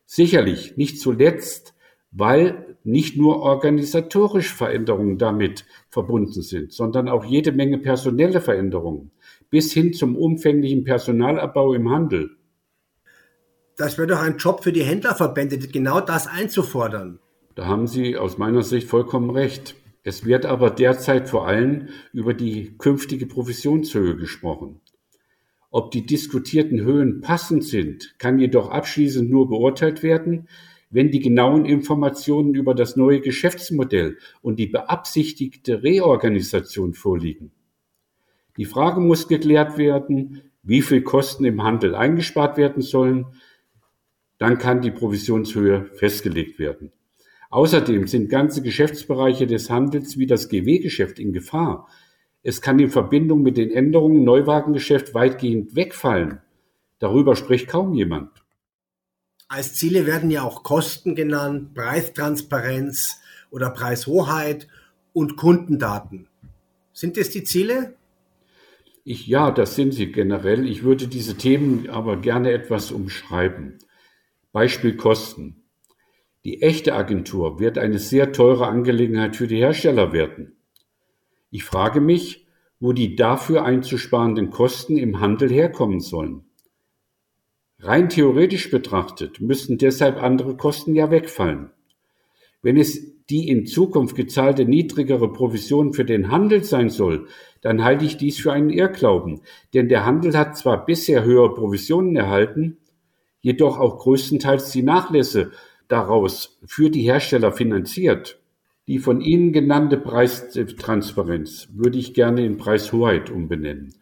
Sicherlich 0.07 0.77
nicht 0.77 1.01
zuletzt, 1.01 1.75
weil 2.13 2.74
nicht 2.85 3.17
nur 3.17 3.41
organisatorische 3.41 4.55
Veränderungen 4.55 5.19
damit 5.19 5.65
verbunden 5.89 6.43
sind, 6.43 6.73
sondern 6.73 7.09
auch 7.09 7.25
jede 7.25 7.53
Menge 7.53 7.79
personelle 7.79 8.41
Veränderungen 8.41 9.11
bis 9.51 9.73
hin 9.73 9.93
zum 9.93 10.17
umfänglichen 10.17 10.85
Personalabbau 10.85 11.75
im 11.75 11.91
Handel 11.91 12.37
das 13.77 13.99
wäre 13.99 14.07
doch 14.07 14.21
ein 14.21 14.37
Job 14.37 14.63
für 14.63 14.73
die 14.73 14.85
Händlerverbände, 14.85 15.59
genau 15.59 16.01
das 16.01 16.27
einzufordern. 16.27 17.19
Da 17.55 17.67
haben 17.67 17.87
Sie 17.87 18.17
aus 18.17 18.39
meiner 18.39 18.63
Sicht 18.63 18.89
vollkommen 18.89 19.31
recht. 19.31 19.75
Es 20.05 20.25
wird 20.25 20.47
aber 20.47 20.71
derzeit 20.71 21.29
vor 21.29 21.49
allem 21.49 21.89
über 22.13 22.35
die 22.35 22.77
künftige 22.79 23.27
Provisionshöhe 23.27 24.17
gesprochen. 24.17 24.81
Ob 25.71 25.91
die 25.91 26.07
diskutierten 26.07 26.81
Höhen 26.83 27.21
passend 27.21 27.65
sind, 27.65 28.15
kann 28.19 28.39
jedoch 28.39 28.71
abschließend 28.71 29.29
nur 29.29 29.49
beurteilt 29.49 30.03
werden, 30.05 30.49
wenn 30.95 31.11
die 31.11 31.19
genauen 31.19 31.65
Informationen 31.65 32.55
über 32.55 32.73
das 32.73 32.95
neue 32.95 33.21
Geschäftsmodell 33.21 34.17
und 34.43 34.61
die 34.61 34.69
beabsichtigte 34.69 35.83
Reorganisation 35.83 36.95
vorliegen. 36.95 37.51
Die 38.57 38.65
Frage 38.65 39.01
muss 39.01 39.27
geklärt 39.27 39.77
werden, 39.77 40.53
wie 40.63 40.83
viel 40.83 41.03
Kosten 41.03 41.45
im 41.45 41.65
Handel 41.65 41.97
eingespart 41.97 42.57
werden 42.57 42.81
sollen, 42.81 43.27
dann 44.39 44.59
kann 44.59 44.83
die 44.83 44.93
Provisionshöhe 44.93 45.91
festgelegt 45.95 46.61
werden. 46.61 46.93
Außerdem 47.51 48.07
sind 48.07 48.29
ganze 48.29 48.63
Geschäftsbereiche 48.63 49.49
des 49.49 49.71
Handels 49.71 50.17
wie 50.17 50.27
das 50.27 50.49
GW-Geschäft 50.49 51.19
in 51.19 51.33
Gefahr. 51.33 51.89
Es 52.45 52.61
kann 52.61 52.79
in 52.79 52.91
Verbindung 52.91 53.43
mit 53.43 53.57
den 53.57 53.73
Änderungen 53.73 54.23
Neuwagengeschäft 54.23 55.13
weitgehend 55.13 55.75
wegfallen. 55.75 56.39
Darüber 57.01 57.35
spricht 57.35 57.67
kaum 57.67 57.95
jemand. 57.95 58.44
Als 59.49 59.75
Ziele 59.75 60.07
werden 60.07 60.31
ja 60.31 60.43
auch 60.43 60.63
Kosten 60.63 61.15
genannt, 61.15 61.75
Preistransparenz 61.75 63.21
oder 63.51 63.71
Preishoheit 63.71 64.69
und 65.13 65.37
Kundendaten. 65.37 66.29
Sind 66.93 67.17
das 67.17 67.31
die 67.31 67.45
Ziele? 67.45 67.95
Ich, 69.05 69.27
ja, 69.27 69.51
das 69.51 69.77
sind 69.77 69.93
sie 69.93 70.11
generell. 70.13 70.67
Ich 70.67 70.83
würde 70.83 71.09
diese 71.09 71.37
Themen 71.37 71.91
aber 71.91 72.17
gerne 72.17 72.53
etwas 72.53 72.91
umschreiben. 72.91 73.79
Beispiel 74.53 74.97
Kosten. 74.97 75.65
Die 76.45 76.63
echte 76.63 76.95
Agentur 76.95 77.59
wird 77.59 77.79
eine 77.79 77.99
sehr 77.99 78.33
teure 78.33 78.67
Angelegenheit 78.67 79.37
für 79.37 79.47
die 79.47 79.57
Hersteller 79.57 80.13
werden. 80.13 80.57
Ich 81.51 81.65
frage 81.65 82.01
mich, 82.01 82.47
wo 82.81 82.93
die 82.93 83.17
dafür 83.17 83.65
einzusparenden 83.65 84.51
Kosten 84.51 84.97
im 84.97 85.21
Handel 85.21 85.51
herkommen 85.51 86.01
sollen. 86.01 86.44
Rein 87.87 88.09
theoretisch 88.09 88.71
betrachtet 88.71 89.43
müssten 89.43 89.77
deshalb 89.77 90.23
andere 90.23 90.57
Kosten 90.57 90.95
ja 90.95 91.11
wegfallen. 91.11 91.71
Wenn 92.63 92.79
es 92.79 93.15
die 93.29 93.49
in 93.49 93.67
Zukunft 93.67 94.17
gezahlte 94.17 94.65
niedrigere 94.65 95.31
Provision 95.31 95.93
für 95.93 96.07
den 96.07 96.31
Handel 96.31 96.65
sein 96.65 96.89
soll, 96.89 97.27
dann 97.61 97.85
halte 97.85 98.07
ich 98.07 98.17
dies 98.17 98.39
für 98.39 98.53
einen 98.53 98.71
Irrglauben, 98.71 99.43
denn 99.75 99.89
der 99.89 100.07
Handel 100.07 100.37
hat 100.37 100.57
zwar 100.57 100.87
bisher 100.87 101.25
höhere 101.25 101.53
Provisionen 101.53 102.17
erhalten, 102.17 102.79
jedoch 103.43 103.79
auch 103.79 103.99
größtenteils 103.99 104.71
die 104.71 104.83
Nachlässe 104.83 105.53
daraus 105.89 106.59
für 106.65 106.89
die 106.89 107.03
Hersteller 107.03 107.53
finanziert. 107.53 108.39
Die 108.87 108.99
von 108.99 109.21
Ihnen 109.21 109.53
genannte 109.53 109.99
Preistransparenz 109.99 111.69
würde 111.75 111.99
ich 111.99 112.15
gerne 112.15 112.45
in 112.45 112.57
Preishoheit 112.57 113.31
umbenennen, 113.31 113.95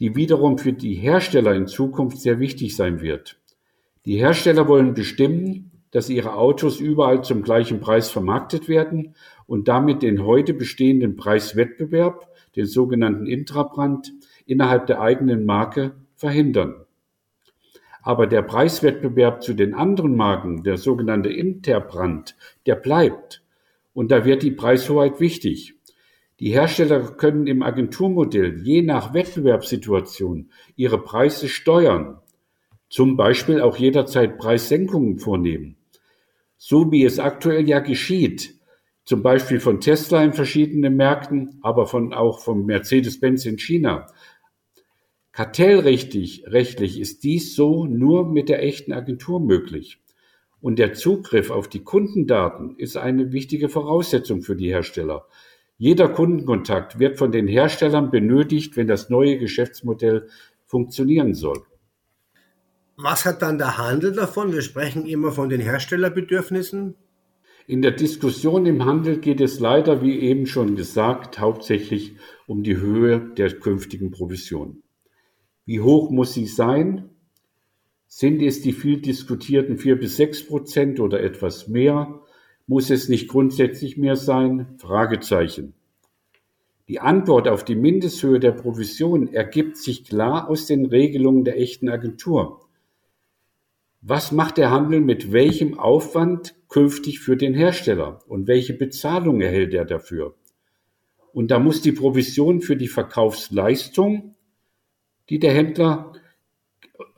die 0.00 0.14
wiederum 0.14 0.58
für 0.58 0.72
die 0.72 0.94
Hersteller 0.94 1.54
in 1.54 1.66
Zukunft 1.66 2.20
sehr 2.20 2.38
wichtig 2.38 2.76
sein 2.76 3.00
wird. 3.00 3.38
Die 4.04 4.16
Hersteller 4.16 4.68
wollen 4.68 4.94
bestimmen, 4.94 5.72
dass 5.90 6.10
ihre 6.10 6.34
Autos 6.34 6.80
überall 6.80 7.24
zum 7.24 7.42
gleichen 7.42 7.80
Preis 7.80 8.10
vermarktet 8.10 8.68
werden 8.68 9.14
und 9.46 9.68
damit 9.68 10.02
den 10.02 10.24
heute 10.24 10.54
bestehenden 10.54 11.16
Preiswettbewerb, 11.16 12.28
den 12.56 12.66
sogenannten 12.66 13.26
Intrabrand, 13.26 14.12
innerhalb 14.46 14.86
der 14.86 15.00
eigenen 15.00 15.44
Marke 15.44 15.92
verhindern. 16.14 16.84
Aber 18.02 18.26
der 18.26 18.42
Preiswettbewerb 18.42 19.42
zu 19.42 19.54
den 19.54 19.74
anderen 19.74 20.16
Marken, 20.16 20.62
der 20.62 20.78
sogenannte 20.78 21.30
Interbrand, 21.30 22.36
der 22.66 22.76
bleibt. 22.76 23.42
Und 23.92 24.10
da 24.10 24.24
wird 24.24 24.42
die 24.42 24.50
Preishoheit 24.50 25.20
wichtig. 25.20 25.77
Die 26.40 26.52
Hersteller 26.52 27.00
können 27.00 27.46
im 27.48 27.62
Agenturmodell 27.62 28.60
je 28.62 28.82
nach 28.82 29.12
Wettbewerbssituation 29.12 30.50
ihre 30.76 31.02
Preise 31.02 31.48
steuern, 31.48 32.20
zum 32.88 33.16
Beispiel 33.16 33.60
auch 33.60 33.76
jederzeit 33.76 34.38
Preissenkungen 34.38 35.18
vornehmen. 35.18 35.76
So 36.56 36.92
wie 36.92 37.04
es 37.04 37.18
aktuell 37.18 37.68
ja 37.68 37.80
geschieht, 37.80 38.54
zum 39.04 39.22
Beispiel 39.22 39.58
von 39.58 39.80
Tesla 39.80 40.22
in 40.22 40.32
verschiedenen 40.32 40.94
Märkten, 40.96 41.58
aber 41.62 41.86
von, 41.86 42.12
auch 42.12 42.40
von 42.40 42.66
Mercedes-Benz 42.66 43.44
in 43.46 43.58
China. 43.58 44.06
Kartellrechtlich 45.32 46.44
rechtlich 46.46 47.00
ist 47.00 47.24
dies 47.24 47.54
so 47.54 47.86
nur 47.86 48.28
mit 48.28 48.48
der 48.48 48.62
echten 48.62 48.92
Agentur 48.92 49.40
möglich. 49.40 50.00
Und 50.60 50.78
der 50.78 50.92
Zugriff 50.92 51.50
auf 51.50 51.68
die 51.68 51.84
Kundendaten 51.84 52.76
ist 52.76 52.96
eine 52.96 53.32
wichtige 53.32 53.68
Voraussetzung 53.68 54.42
für 54.42 54.56
die 54.56 54.68
Hersteller. 54.68 55.26
Jeder 55.78 56.08
Kundenkontakt 56.08 56.98
wird 56.98 57.18
von 57.18 57.30
den 57.30 57.46
Herstellern 57.46 58.10
benötigt, 58.10 58.76
wenn 58.76 58.88
das 58.88 59.10
neue 59.10 59.38
Geschäftsmodell 59.38 60.28
funktionieren 60.66 61.34
soll. 61.34 61.62
Was 62.96 63.24
hat 63.24 63.42
dann 63.42 63.58
der 63.58 63.78
Handel 63.78 64.12
davon? 64.12 64.52
Wir 64.52 64.62
sprechen 64.62 65.06
immer 65.06 65.30
von 65.30 65.48
den 65.48 65.60
Herstellerbedürfnissen. 65.60 66.96
In 67.68 67.80
der 67.80 67.92
Diskussion 67.92 68.66
im 68.66 68.84
Handel 68.84 69.18
geht 69.18 69.40
es 69.40 69.60
leider, 69.60 70.02
wie 70.02 70.18
eben 70.18 70.46
schon 70.46 70.74
gesagt, 70.74 71.38
hauptsächlich 71.38 72.16
um 72.48 72.64
die 72.64 72.78
Höhe 72.78 73.20
der 73.36 73.52
künftigen 73.60 74.10
Provision. 74.10 74.82
Wie 75.64 75.80
hoch 75.80 76.10
muss 76.10 76.34
sie 76.34 76.46
sein? 76.46 77.10
Sind 78.08 78.42
es 78.42 78.62
die 78.62 78.72
viel 78.72 79.00
diskutierten 79.00 79.78
vier 79.78 79.96
bis 79.96 80.16
sechs 80.16 80.44
Prozent 80.44 80.98
oder 80.98 81.20
etwas 81.20 81.68
mehr? 81.68 82.20
Muss 82.68 82.90
es 82.90 83.08
nicht 83.08 83.26
grundsätzlich 83.26 83.96
mehr 83.96 84.14
sein? 84.14 84.76
Fragezeichen. 84.78 85.74
Die 86.86 87.00
Antwort 87.00 87.48
auf 87.48 87.64
die 87.64 87.74
Mindesthöhe 87.74 88.38
der 88.38 88.52
Provision 88.52 89.32
ergibt 89.32 89.76
sich 89.76 90.04
klar 90.04 90.48
aus 90.48 90.66
den 90.66 90.86
Regelungen 90.86 91.42
der 91.42 91.58
echten 91.58 91.88
Agentur. 91.88 92.60
Was 94.00 94.30
macht 94.30 94.56
der 94.58 94.70
Handel 94.70 95.00
mit 95.00 95.32
welchem 95.32 95.76
Aufwand 95.80 96.54
künftig 96.68 97.18
für 97.18 97.36
den 97.36 97.54
Hersteller 97.54 98.20
und 98.28 98.46
welche 98.46 98.74
Bezahlung 98.74 99.40
erhält 99.40 99.74
er 99.74 99.84
dafür? 99.84 100.36
Und 101.32 101.50
da 101.50 101.58
muss 101.58 101.80
die 101.80 101.90
Provision 101.90 102.60
für 102.60 102.76
die 102.76 102.86
Verkaufsleistung 102.86 104.36
die 105.28 105.38
der 105.38 105.52
Händler 105.52 106.12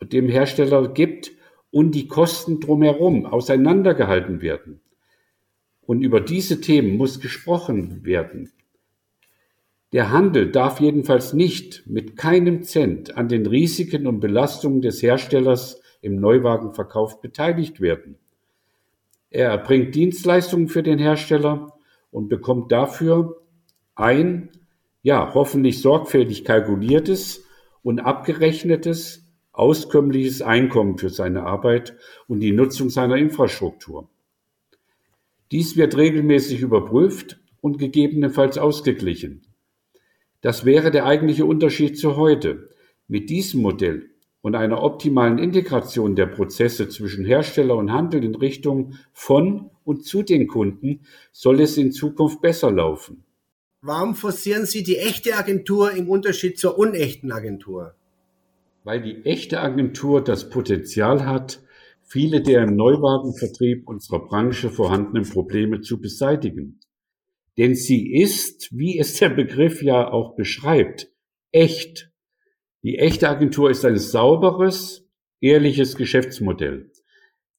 dem 0.02 0.28
Hersteller 0.28 0.88
gibt 0.88 1.32
und 1.70 1.92
die 1.94 2.08
Kosten 2.08 2.60
drumherum 2.60 3.26
auseinandergehalten 3.26 4.42
werden. 4.42 4.80
Und 5.90 6.02
über 6.02 6.20
diese 6.20 6.60
Themen 6.60 6.96
muss 6.96 7.18
gesprochen 7.18 8.04
werden. 8.04 8.52
Der 9.92 10.12
Handel 10.12 10.52
darf 10.52 10.78
jedenfalls 10.78 11.32
nicht 11.32 11.82
mit 11.84 12.16
keinem 12.16 12.62
Cent 12.62 13.16
an 13.16 13.26
den 13.26 13.44
Risiken 13.44 14.06
und 14.06 14.20
Belastungen 14.20 14.82
des 14.82 15.02
Herstellers 15.02 15.82
im 16.00 16.20
Neuwagenverkauf 16.20 17.20
beteiligt 17.20 17.80
werden. 17.80 18.20
Er 19.30 19.48
erbringt 19.48 19.96
Dienstleistungen 19.96 20.68
für 20.68 20.84
den 20.84 21.00
Hersteller 21.00 21.72
und 22.12 22.28
bekommt 22.28 22.70
dafür 22.70 23.42
ein, 23.96 24.50
ja, 25.02 25.34
hoffentlich 25.34 25.82
sorgfältig 25.82 26.44
kalkuliertes 26.44 27.44
und 27.82 27.98
abgerechnetes, 27.98 29.28
auskömmliches 29.50 30.40
Einkommen 30.40 30.98
für 30.98 31.10
seine 31.10 31.42
Arbeit 31.42 31.96
und 32.28 32.38
die 32.38 32.52
Nutzung 32.52 32.90
seiner 32.90 33.16
Infrastruktur. 33.16 34.08
Dies 35.50 35.76
wird 35.76 35.96
regelmäßig 35.96 36.60
überprüft 36.60 37.40
und 37.60 37.78
gegebenenfalls 37.78 38.56
ausgeglichen. 38.56 39.42
Das 40.40 40.64
wäre 40.64 40.90
der 40.90 41.06
eigentliche 41.06 41.44
Unterschied 41.44 41.98
zu 41.98 42.16
heute. 42.16 42.70
Mit 43.08 43.28
diesem 43.28 43.62
Modell 43.62 44.10
und 44.42 44.54
einer 44.54 44.82
optimalen 44.82 45.38
Integration 45.38 46.14
der 46.14 46.26
Prozesse 46.26 46.88
zwischen 46.88 47.24
Hersteller 47.24 47.76
und 47.76 47.92
Handel 47.92 48.24
in 48.24 48.34
Richtung 48.36 48.94
von 49.12 49.70
und 49.84 50.04
zu 50.04 50.22
den 50.22 50.46
Kunden 50.46 51.00
soll 51.32 51.60
es 51.60 51.76
in 51.76 51.92
Zukunft 51.92 52.40
besser 52.40 52.70
laufen. 52.70 53.24
Warum 53.82 54.14
forcieren 54.14 54.66
Sie 54.66 54.82
die 54.82 54.98
echte 54.98 55.36
Agentur 55.36 55.92
im 55.92 56.08
Unterschied 56.08 56.58
zur 56.58 56.78
unechten 56.78 57.32
Agentur? 57.32 57.94
Weil 58.84 59.02
die 59.02 59.24
echte 59.24 59.60
Agentur 59.60 60.22
das 60.22 60.48
Potenzial 60.48 61.26
hat, 61.26 61.60
viele 62.10 62.42
der 62.42 62.64
im 62.64 62.74
Neuwagenvertrieb 62.74 63.86
unserer 63.86 64.26
Branche 64.26 64.68
vorhandenen 64.68 65.28
Probleme 65.28 65.80
zu 65.80 66.00
beseitigen. 66.00 66.80
Denn 67.56 67.76
sie 67.76 68.12
ist, 68.12 68.76
wie 68.76 68.98
es 68.98 69.18
der 69.18 69.28
Begriff 69.28 69.80
ja 69.80 70.10
auch 70.10 70.34
beschreibt, 70.34 71.08
echt. 71.52 72.10
Die 72.82 72.98
echte 72.98 73.28
Agentur 73.28 73.70
ist 73.70 73.84
ein 73.84 73.98
sauberes, 73.98 75.08
ehrliches 75.40 75.96
Geschäftsmodell. 75.96 76.90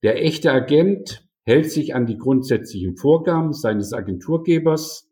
Der 0.03 0.21
echte 0.21 0.51
Agent 0.51 1.29
hält 1.43 1.71
sich 1.71 1.95
an 1.95 2.05
die 2.05 2.17
grundsätzlichen 2.17 2.97
Vorgaben 2.97 3.53
seines 3.53 3.93
Agenturgebers 3.93 5.09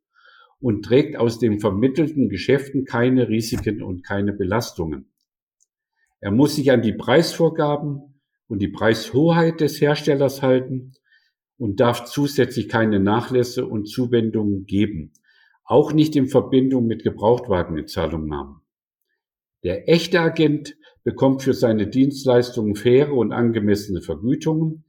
und 0.60 0.84
trägt 0.84 1.16
aus 1.16 1.40
den 1.40 1.60
vermittelten 1.60 2.28
Geschäften 2.28 2.84
keine 2.84 3.30
Risiken 3.30 3.82
und 3.84 4.04
keine 4.04 4.34
Belastungen. 4.34 5.14
Er 6.20 6.32
muss 6.32 6.56
sich 6.56 6.72
an 6.72 6.82
die 6.82 6.94
Preisvorgaben 6.94 8.09
und 8.50 8.60
die 8.62 8.68
Preishoheit 8.68 9.62
des 9.62 9.80
Herstellers 9.80 10.42
halten 10.42 10.94
und 11.58 11.80
darf 11.80 12.06
zusätzlich 12.06 12.68
keine 12.68 13.00
Nachlässe 13.00 13.66
und 13.66 13.86
Zuwendungen 13.86 14.66
geben, 14.66 15.14
auch 15.64 15.94
nicht 15.94 16.16
in 16.16 16.28
Verbindung 16.28 16.88
mit 16.88 17.04
Gebrauchtwageninzahlungnahmen. 17.04 18.58
Der 19.64 19.88
echte 19.88 20.20
Agent 20.20 20.76
bekommt 21.04 21.44
für 21.44 21.54
seine 21.54 21.88
Dienstleistungen 21.88 22.76
faire 22.76 23.14
und 23.14 23.32
angemessene 23.32 24.02
Vergütungen, 24.02 24.86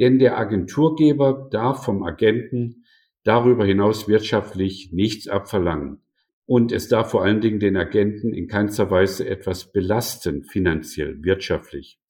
denn 0.00 0.18
der 0.18 0.38
Agenturgeber 0.38 1.48
darf 1.50 1.84
vom 1.84 2.02
Agenten 2.02 2.84
darüber 3.22 3.64
hinaus 3.64 4.08
wirtschaftlich 4.08 4.90
nichts 4.92 5.28
abverlangen. 5.28 6.00
Und 6.46 6.72
es 6.72 6.88
darf 6.88 7.10
vor 7.10 7.22
allen 7.22 7.42
Dingen 7.42 7.60
den 7.60 7.76
Agenten 7.76 8.32
in 8.32 8.48
keinster 8.48 8.90
Weise 8.90 9.28
etwas 9.28 9.70
belasten, 9.70 10.44
finanziell, 10.44 11.22
wirtschaftlich. 11.22 12.00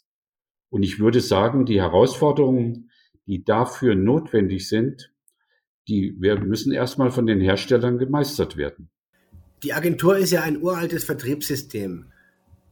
Und 0.71 0.83
ich 0.83 0.99
würde 0.99 1.21
sagen, 1.21 1.65
die 1.65 1.81
Herausforderungen, 1.81 2.91
die 3.27 3.45
dafür 3.45 3.95
notwendig 3.95 4.69
sind, 4.69 5.13
die 5.89 6.13
müssen 6.13 6.73
erstmal 6.73 7.11
von 7.11 7.27
den 7.27 7.41
Herstellern 7.41 7.99
gemeistert 7.99 8.57
werden. 8.57 8.91
Die 9.63 9.73
Agentur 9.73 10.19
ist 10.19 10.31
ja 10.31 10.43
ein 10.43 10.63
uraltes 10.63 11.05
Vertriebssystem. 11.05 12.07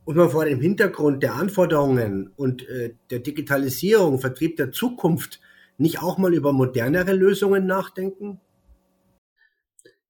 Und 0.04 0.16
man 0.16 0.30
vor 0.30 0.44
dem 0.44 0.60
Hintergrund 0.60 1.22
der 1.22 1.34
Anforderungen 1.34 2.30
und 2.36 2.68
äh, 2.68 2.94
der 3.10 3.18
Digitalisierung, 3.18 4.20
Vertrieb 4.20 4.56
der 4.56 4.70
Zukunft 4.70 5.40
nicht 5.78 6.00
auch 6.00 6.16
mal 6.16 6.32
über 6.32 6.52
modernere 6.52 7.12
Lösungen 7.12 7.66
nachdenken? 7.66 8.40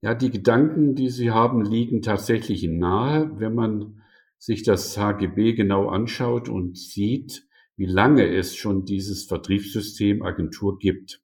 Ja, 0.02 0.14
die 0.14 0.30
Gedanken, 0.30 0.94
die 0.94 1.08
Sie 1.08 1.30
haben, 1.30 1.64
liegen 1.64 2.02
tatsächlich 2.02 2.64
nahe, 2.64 3.30
wenn 3.38 3.54
man 3.54 4.02
sich 4.38 4.62
das 4.62 4.98
HGB 4.98 5.54
genau 5.54 5.88
anschaut 5.88 6.48
und 6.48 6.76
sieht, 6.76 7.46
wie 7.76 7.86
lange 7.86 8.26
es 8.34 8.56
schon 8.56 8.84
dieses 8.84 9.24
Vertriebssystem 9.24 10.22
Agentur 10.22 10.78
gibt. 10.78 11.22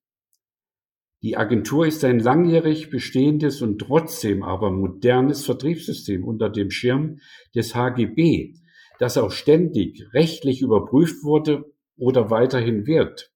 Die 1.23 1.37
Agentur 1.37 1.87
ist 1.87 2.05
ein 2.05 2.19
langjährig 2.19 2.91
bestehendes 2.91 3.63
und 3.63 3.79
trotzdem 3.79 4.43
aber 4.43 4.71
modernes 4.71 5.45
Vertriebssystem 5.45 6.25
unter 6.25 6.51
dem 6.51 6.71
Schirm 6.71 7.21
des 7.55 7.75
HGB, 7.75 8.55
das 8.99 9.17
auch 9.17 9.31
ständig 9.31 10.13
rechtlich 10.13 10.63
überprüft 10.63 11.23
wurde 11.23 11.73
oder 11.97 12.31
weiterhin 12.31 12.87
wird. 12.87 13.33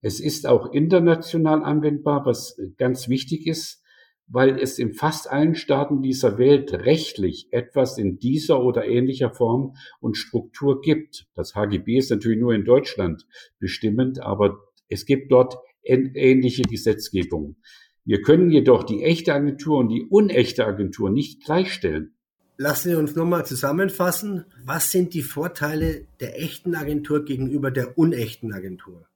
Es 0.00 0.20
ist 0.20 0.46
auch 0.46 0.72
international 0.72 1.62
anwendbar, 1.62 2.24
was 2.24 2.58
ganz 2.78 3.08
wichtig 3.08 3.46
ist, 3.46 3.79
weil 4.30 4.58
es 4.58 4.78
in 4.78 4.92
fast 4.94 5.30
allen 5.30 5.54
Staaten 5.54 6.02
dieser 6.02 6.38
Welt 6.38 6.72
rechtlich 6.72 7.48
etwas 7.50 7.98
in 7.98 8.18
dieser 8.18 8.62
oder 8.62 8.86
ähnlicher 8.86 9.30
Form 9.30 9.74
und 9.98 10.16
Struktur 10.16 10.80
gibt. 10.80 11.26
Das 11.34 11.54
HGB 11.54 11.98
ist 11.98 12.10
natürlich 12.10 12.38
nur 12.38 12.54
in 12.54 12.64
Deutschland 12.64 13.26
bestimmend, 13.58 14.22
aber 14.22 14.58
es 14.88 15.04
gibt 15.04 15.32
dort 15.32 15.56
ähnliche 15.82 16.62
Gesetzgebung. 16.62 17.56
Wir 18.04 18.22
können 18.22 18.50
jedoch 18.50 18.84
die 18.84 19.02
echte 19.02 19.34
Agentur 19.34 19.78
und 19.78 19.88
die 19.88 20.06
unechte 20.08 20.64
Agentur 20.64 21.10
nicht 21.10 21.44
gleichstellen. 21.44 22.14
Lassen 22.56 22.90
Sie 22.90 22.94
uns 22.94 23.16
nochmal 23.16 23.46
zusammenfassen. 23.46 24.44
Was 24.64 24.90
sind 24.90 25.14
die 25.14 25.22
Vorteile 25.22 26.06
der 26.20 26.40
echten 26.40 26.74
Agentur 26.74 27.24
gegenüber 27.24 27.70
der 27.70 27.96
unechten 27.98 28.52
Agentur? 28.52 29.06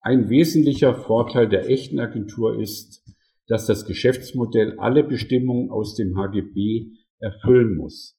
Ein 0.00 0.30
wesentlicher 0.30 0.94
Vorteil 0.94 1.48
der 1.48 1.68
echten 1.68 2.00
Agentur 2.00 2.58
ist, 2.58 3.04
dass 3.46 3.66
das 3.66 3.86
Geschäftsmodell 3.86 4.78
alle 4.78 5.04
Bestimmungen 5.04 5.70
aus 5.70 5.94
dem 5.94 6.16
HGB 6.16 6.92
erfüllen 7.18 7.76
muss. 7.76 8.18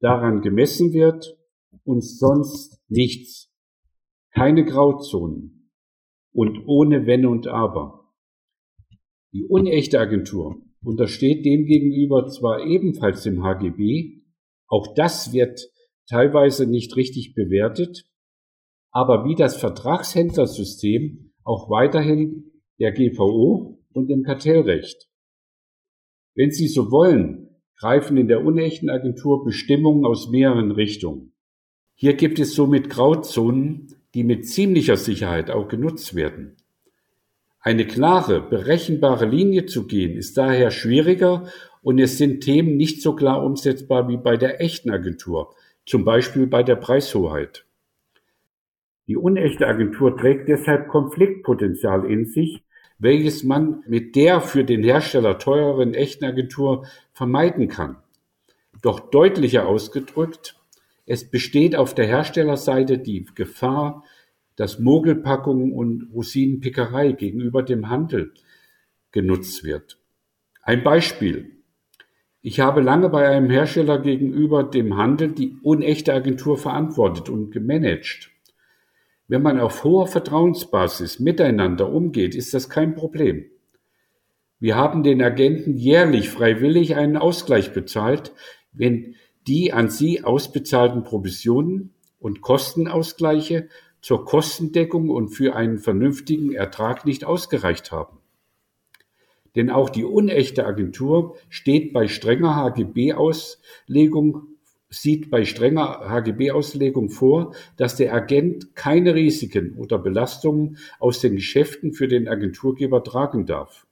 Daran 0.00 0.40
gemessen 0.40 0.92
wird 0.92 1.36
und 1.84 2.02
sonst 2.02 2.80
nichts. 2.88 3.52
Keine 4.32 4.64
Grauzonen 4.64 5.70
und 6.32 6.66
ohne 6.66 7.06
Wenn 7.06 7.26
und 7.26 7.46
Aber. 7.46 8.12
Die 9.32 9.44
unechte 9.44 10.00
Agentur 10.00 10.62
untersteht 10.82 11.44
demgegenüber 11.44 12.26
zwar 12.28 12.66
ebenfalls 12.66 13.22
dem 13.22 13.42
HGB, 13.42 14.22
auch 14.66 14.94
das 14.94 15.32
wird 15.32 15.60
teilweise 16.08 16.66
nicht 16.66 16.96
richtig 16.96 17.34
bewertet, 17.34 18.04
aber 18.90 19.24
wie 19.24 19.34
das 19.34 19.56
Vertragshändlersystem 19.56 21.32
auch 21.44 21.70
weiterhin 21.70 22.50
der 22.78 22.92
GVO 22.92 23.81
und 23.94 24.08
dem 24.08 24.22
Kartellrecht. 24.22 25.08
Wenn 26.34 26.50
Sie 26.50 26.68
so 26.68 26.90
wollen, 26.90 27.48
greifen 27.76 28.16
in 28.16 28.28
der 28.28 28.44
unechten 28.44 28.90
Agentur 28.90 29.44
Bestimmungen 29.44 30.06
aus 30.06 30.30
mehreren 30.30 30.70
Richtungen. 30.70 31.32
Hier 31.94 32.14
gibt 32.14 32.38
es 32.38 32.54
somit 32.54 32.88
Grauzonen, 32.88 33.94
die 34.14 34.24
mit 34.24 34.46
ziemlicher 34.46 34.96
Sicherheit 34.96 35.50
auch 35.50 35.68
genutzt 35.68 36.14
werden. 36.14 36.56
Eine 37.60 37.86
klare, 37.86 38.40
berechenbare 38.40 39.26
Linie 39.26 39.66
zu 39.66 39.86
gehen, 39.86 40.16
ist 40.16 40.36
daher 40.36 40.70
schwieriger 40.70 41.48
und 41.82 41.98
es 41.98 42.18
sind 42.18 42.42
Themen 42.42 42.76
nicht 42.76 43.02
so 43.02 43.14
klar 43.14 43.44
umsetzbar 43.44 44.08
wie 44.08 44.16
bei 44.16 44.36
der 44.36 44.60
echten 44.60 44.90
Agentur, 44.90 45.54
zum 45.86 46.04
Beispiel 46.04 46.46
bei 46.46 46.62
der 46.62 46.76
Preishoheit. 46.76 47.64
Die 49.06 49.16
unechte 49.16 49.66
Agentur 49.66 50.16
trägt 50.16 50.48
deshalb 50.48 50.88
Konfliktpotenzial 50.88 52.10
in 52.10 52.26
sich, 52.26 52.64
welches 53.02 53.42
man 53.42 53.82
mit 53.88 54.14
der 54.14 54.40
für 54.40 54.64
den 54.64 54.84
Hersteller 54.84 55.38
teureren 55.38 55.92
echten 55.92 56.24
Agentur 56.24 56.86
vermeiden 57.12 57.66
kann. 57.66 57.96
Doch 58.80 59.10
deutlicher 59.10 59.66
ausgedrückt, 59.66 60.56
es 61.04 61.28
besteht 61.28 61.74
auf 61.74 61.94
der 61.94 62.06
Herstellerseite 62.06 62.98
die 62.98 63.26
Gefahr, 63.34 64.04
dass 64.54 64.78
Mogelpackungen 64.78 65.72
und 65.72 66.10
Rosinenpickerei 66.14 67.12
gegenüber 67.12 67.64
dem 67.64 67.88
Handel 67.88 68.32
genutzt 69.10 69.64
wird. 69.64 69.98
Ein 70.62 70.84
Beispiel. 70.84 71.56
Ich 72.40 72.60
habe 72.60 72.82
lange 72.82 73.08
bei 73.08 73.28
einem 73.28 73.50
Hersteller 73.50 73.98
gegenüber 73.98 74.62
dem 74.62 74.96
Handel 74.96 75.32
die 75.32 75.56
unechte 75.62 76.14
Agentur 76.14 76.56
verantwortet 76.56 77.28
und 77.28 77.50
gemanagt. 77.50 78.30
Wenn 79.32 79.40
man 79.40 79.58
auf 79.58 79.82
hoher 79.82 80.08
Vertrauensbasis 80.08 81.18
miteinander 81.18 81.90
umgeht, 81.90 82.34
ist 82.34 82.52
das 82.52 82.68
kein 82.68 82.94
Problem. 82.94 83.46
Wir 84.60 84.76
haben 84.76 85.02
den 85.02 85.22
Agenten 85.22 85.74
jährlich 85.74 86.28
freiwillig 86.28 86.96
einen 86.96 87.16
Ausgleich 87.16 87.72
bezahlt, 87.72 88.34
wenn 88.74 89.14
die 89.46 89.72
an 89.72 89.88
sie 89.88 90.22
ausbezahlten 90.22 91.02
Provisionen 91.02 91.94
und 92.18 92.42
Kostenausgleiche 92.42 93.70
zur 94.02 94.26
Kostendeckung 94.26 95.08
und 95.08 95.30
für 95.30 95.56
einen 95.56 95.78
vernünftigen 95.78 96.52
Ertrag 96.52 97.06
nicht 97.06 97.24
ausgereicht 97.24 97.90
haben. 97.90 98.18
Denn 99.56 99.70
auch 99.70 99.88
die 99.88 100.04
unechte 100.04 100.66
Agentur 100.66 101.36
steht 101.48 101.94
bei 101.94 102.06
strenger 102.06 102.54
HGB-Auslegung 102.56 104.51
sieht 104.92 105.30
bei 105.30 105.44
strenger 105.44 106.08
HGB-Auslegung 106.08 107.08
vor, 107.08 107.54
dass 107.76 107.96
der 107.96 108.14
Agent 108.14 108.76
keine 108.76 109.14
Risiken 109.14 109.74
oder 109.76 109.98
Belastungen 109.98 110.76
aus 111.00 111.20
den 111.20 111.36
Geschäften 111.36 111.94
für 111.94 112.08
den 112.08 112.28
Agenturgeber 112.28 113.02
tragen 113.02 113.46
darf. 113.46 113.86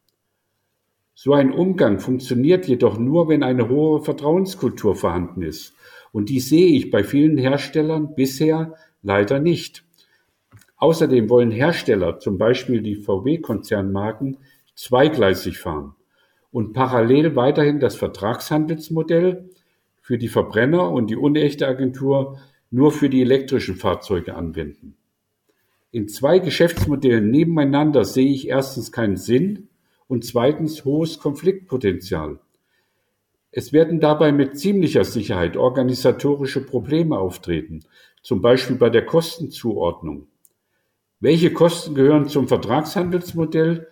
So 1.14 1.32
ein 1.32 1.52
Umgang 1.52 2.00
funktioniert 2.00 2.68
jedoch 2.68 2.98
nur, 2.98 3.28
wenn 3.28 3.42
eine 3.42 3.68
hohe 3.68 4.02
Vertrauenskultur 4.02 4.94
vorhanden 4.94 5.42
ist. 5.42 5.74
Und 6.12 6.28
die 6.28 6.40
sehe 6.40 6.76
ich 6.76 6.90
bei 6.90 7.02
vielen 7.02 7.38
Herstellern 7.38 8.14
bisher 8.14 8.74
leider 9.02 9.38
nicht. 9.38 9.84
Außerdem 10.76 11.28
wollen 11.28 11.50
Hersteller, 11.50 12.18
zum 12.18 12.38
Beispiel 12.38 12.82
die 12.82 12.96
VW-Konzernmarken, 12.96 14.38
zweigleisig 14.74 15.58
fahren 15.58 15.94
und 16.50 16.72
parallel 16.72 17.36
weiterhin 17.36 17.80
das 17.80 17.96
Vertragshandelsmodell 17.96 19.50
für 20.10 20.18
die 20.18 20.26
Verbrenner 20.26 20.90
und 20.90 21.08
die 21.08 21.14
unechte 21.14 21.68
Agentur 21.68 22.40
nur 22.72 22.90
für 22.90 23.08
die 23.08 23.20
elektrischen 23.20 23.76
Fahrzeuge 23.76 24.34
anwenden. 24.34 24.96
In 25.92 26.08
zwei 26.08 26.40
Geschäftsmodellen 26.40 27.30
nebeneinander 27.30 28.04
sehe 28.04 28.32
ich 28.32 28.48
erstens 28.48 28.90
keinen 28.90 29.16
Sinn 29.16 29.68
und 30.08 30.24
zweitens 30.24 30.84
hohes 30.84 31.20
Konfliktpotenzial. 31.20 32.40
Es 33.52 33.72
werden 33.72 34.00
dabei 34.00 34.32
mit 34.32 34.58
ziemlicher 34.58 35.04
Sicherheit 35.04 35.56
organisatorische 35.56 36.66
Probleme 36.66 37.16
auftreten, 37.16 37.84
zum 38.20 38.42
Beispiel 38.42 38.74
bei 38.74 38.90
der 38.90 39.06
Kostenzuordnung. 39.06 40.26
Welche 41.20 41.52
Kosten 41.52 41.94
gehören 41.94 42.26
zum 42.26 42.48
Vertragshandelsmodell 42.48 43.86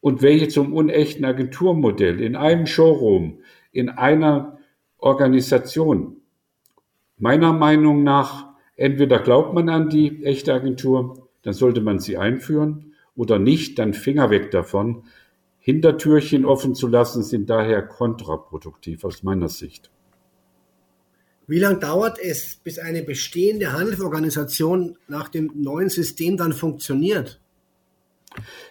und 0.00 0.20
welche 0.20 0.48
zum 0.48 0.74
unechten 0.74 1.24
Agenturmodell 1.24 2.20
in 2.20 2.36
einem 2.36 2.66
Showroom, 2.66 3.38
in 3.72 3.88
einer 3.88 4.55
Organisation? 5.06 6.16
Meiner 7.16 7.52
Meinung 7.52 8.02
nach, 8.02 8.48
entweder 8.76 9.20
glaubt 9.20 9.54
man 9.54 9.68
an 9.68 9.88
die 9.88 10.24
echte 10.24 10.52
Agentur, 10.52 11.28
dann 11.42 11.54
sollte 11.54 11.80
man 11.80 12.00
sie 12.00 12.18
einführen, 12.18 12.92
oder 13.14 13.38
nicht, 13.38 13.78
dann 13.78 13.94
Finger 13.94 14.30
weg 14.30 14.50
davon. 14.50 15.04
Hintertürchen 15.58 16.44
offen 16.44 16.74
zu 16.74 16.88
lassen, 16.88 17.22
sind 17.22 17.48
daher 17.48 17.82
kontraproduktiv 17.82 19.04
aus 19.04 19.22
meiner 19.22 19.48
Sicht. 19.48 19.90
Wie 21.46 21.60
lange 21.60 21.78
dauert 21.78 22.18
es, 22.18 22.56
bis 22.56 22.80
eine 22.80 23.04
bestehende 23.04 23.72
Handelsorganisation 23.72 24.98
nach 25.06 25.28
dem 25.28 25.52
neuen 25.54 25.88
System 25.88 26.36
dann 26.36 26.52
funktioniert? 26.52 27.40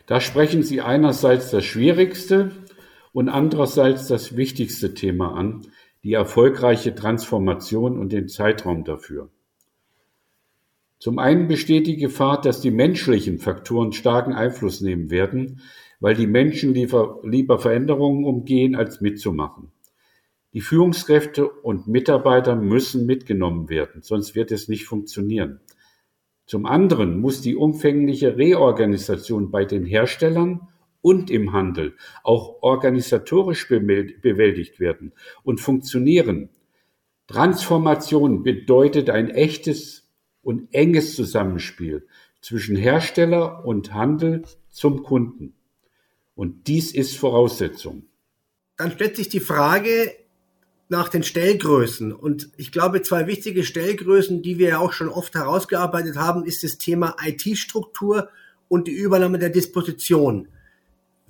Da 0.05 0.19
sprechen 0.19 0.63
Sie 0.63 0.81
einerseits 0.81 1.49
das 1.49 1.63
schwierigste 1.63 2.51
und 3.13 3.29
andererseits 3.29 4.07
das 4.07 4.35
wichtigste 4.35 4.93
Thema 4.93 5.35
an, 5.35 5.61
die 6.05 6.13
erfolgreiche 6.13 6.93
Transformation 6.93 7.97
und 7.97 8.13
den 8.13 8.27
Zeitraum 8.27 8.83
dafür. 8.83 9.31
Zum 10.99 11.17
einen 11.17 11.47
besteht 11.47 11.87
die 11.87 11.97
Gefahr, 11.97 12.39
dass 12.39 12.61
die 12.61 12.69
menschlichen 12.69 13.39
Faktoren 13.39 13.91
starken 13.91 14.31
Einfluss 14.31 14.81
nehmen 14.81 15.09
werden, 15.09 15.61
weil 15.99 16.13
die 16.13 16.27
Menschen 16.27 16.75
lieber, 16.75 17.57
Veränderungen 17.57 18.23
umgehen, 18.23 18.75
als 18.75 19.01
mitzumachen. 19.01 19.71
Die 20.53 20.61
Führungskräfte 20.61 21.49
und 21.49 21.87
Mitarbeiter 21.87 22.55
müssen 22.55 23.07
mitgenommen 23.07 23.67
werden, 23.69 24.03
sonst 24.03 24.35
wird 24.35 24.51
es 24.51 24.67
nicht 24.67 24.85
funktionieren. 24.85 25.59
Zum 26.45 26.67
anderen 26.67 27.19
muss 27.19 27.41
die 27.41 27.55
umfängliche 27.55 28.37
Reorganisation 28.37 29.49
bei 29.49 29.65
den 29.65 29.85
Herstellern 29.85 30.67
und 31.05 31.29
im 31.29 31.53
Handel 31.53 31.95
auch 32.23 32.63
organisatorisch 32.63 33.67
bewältigt 33.67 34.79
werden 34.79 35.13
und 35.43 35.61
funktionieren. 35.61 36.49
Transformation 37.27 38.41
bedeutet 38.41 39.11
ein 39.11 39.29
echtes 39.29 40.09
und 40.41 40.73
enges 40.73 41.15
Zusammenspiel 41.15 42.07
zwischen 42.41 42.75
Hersteller 42.75 43.63
und 43.65 43.93
Handel 43.93 44.45
zum 44.71 45.03
Kunden. 45.03 45.53
Und 46.33 46.65
dies 46.65 46.91
ist 46.91 47.15
Voraussetzung. 47.15 48.07
Dann 48.75 48.91
stellt 48.91 49.15
sich 49.15 49.29
die 49.29 49.39
Frage, 49.39 50.11
nach 50.89 51.09
den 51.09 51.21
Stellgrößen. 51.23 52.13
Und 52.13 52.49
ich 52.57 52.71
glaube, 52.71 53.03
zwei 53.03 53.27
wichtige 53.27 53.63
Stellgrößen, 53.63 54.41
die 54.41 54.57
wir 54.57 54.69
ja 54.69 54.79
auch 54.79 54.93
schon 54.93 55.09
oft 55.09 55.35
herausgearbeitet 55.35 56.15
haben, 56.15 56.45
ist 56.45 56.63
das 56.63 56.79
Thema 56.79 57.15
IT-Struktur 57.23 58.29
und 58.67 58.87
die 58.87 58.93
Übernahme 58.93 59.37
der 59.37 59.49
Disposition. 59.49 60.47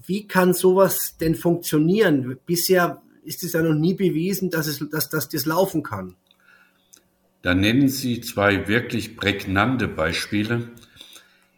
Wie 0.08 0.28
kann 0.28 0.54
sowas 0.54 1.18
denn 1.20 1.36
funktionieren? 1.36 2.38
Bisher 2.46 3.02
ist 3.24 3.44
es 3.44 3.54
ja 3.54 3.62
noch 3.62 3.74
nie 3.74 3.94
bewiesen, 3.94 4.50
dass, 4.50 4.68
es, 4.68 4.84
dass, 4.90 5.10
dass 5.10 5.30
das 5.30 5.46
laufen 5.46 5.84
kann. 5.84 6.16
Da 7.42 7.54
nennen 7.54 7.90
Sie 7.90 8.22
zwei 8.22 8.68
wirklich 8.68 9.18
prägnante 9.18 9.88
Beispiele. 9.88 10.70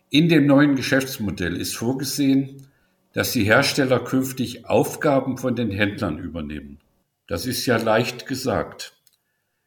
In 0.09 0.29
dem 0.29 0.45
neuen 0.45 0.75
Geschäftsmodell 0.75 1.55
ist 1.55 1.75
vorgesehen, 1.75 2.67
dass 3.13 3.31
die 3.31 3.43
Hersteller 3.43 3.99
künftig 3.99 4.65
Aufgaben 4.65 5.37
von 5.37 5.55
den 5.55 5.71
Händlern 5.71 6.17
übernehmen. 6.17 6.79
Das 7.27 7.45
ist 7.45 7.65
ja 7.65 7.77
leicht 7.77 8.25
gesagt. 8.25 8.93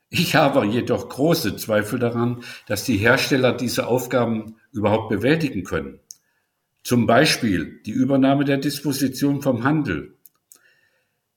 Ich 0.09 0.35
habe 0.35 0.65
jedoch 0.67 1.09
große 1.09 1.57
Zweifel 1.57 1.99
daran, 1.99 2.43
dass 2.67 2.85
die 2.85 2.97
Hersteller 2.97 3.53
diese 3.57 3.87
Aufgaben 3.87 4.57
überhaupt 4.73 5.09
bewältigen 5.09 5.63
können. 5.63 6.01
Zum 6.91 7.07
Beispiel 7.07 7.81
die 7.87 7.93
Übernahme 7.93 8.45
der 8.45 8.57
Disposition 8.57 9.43
vom 9.43 9.63
Handel. 9.63 10.19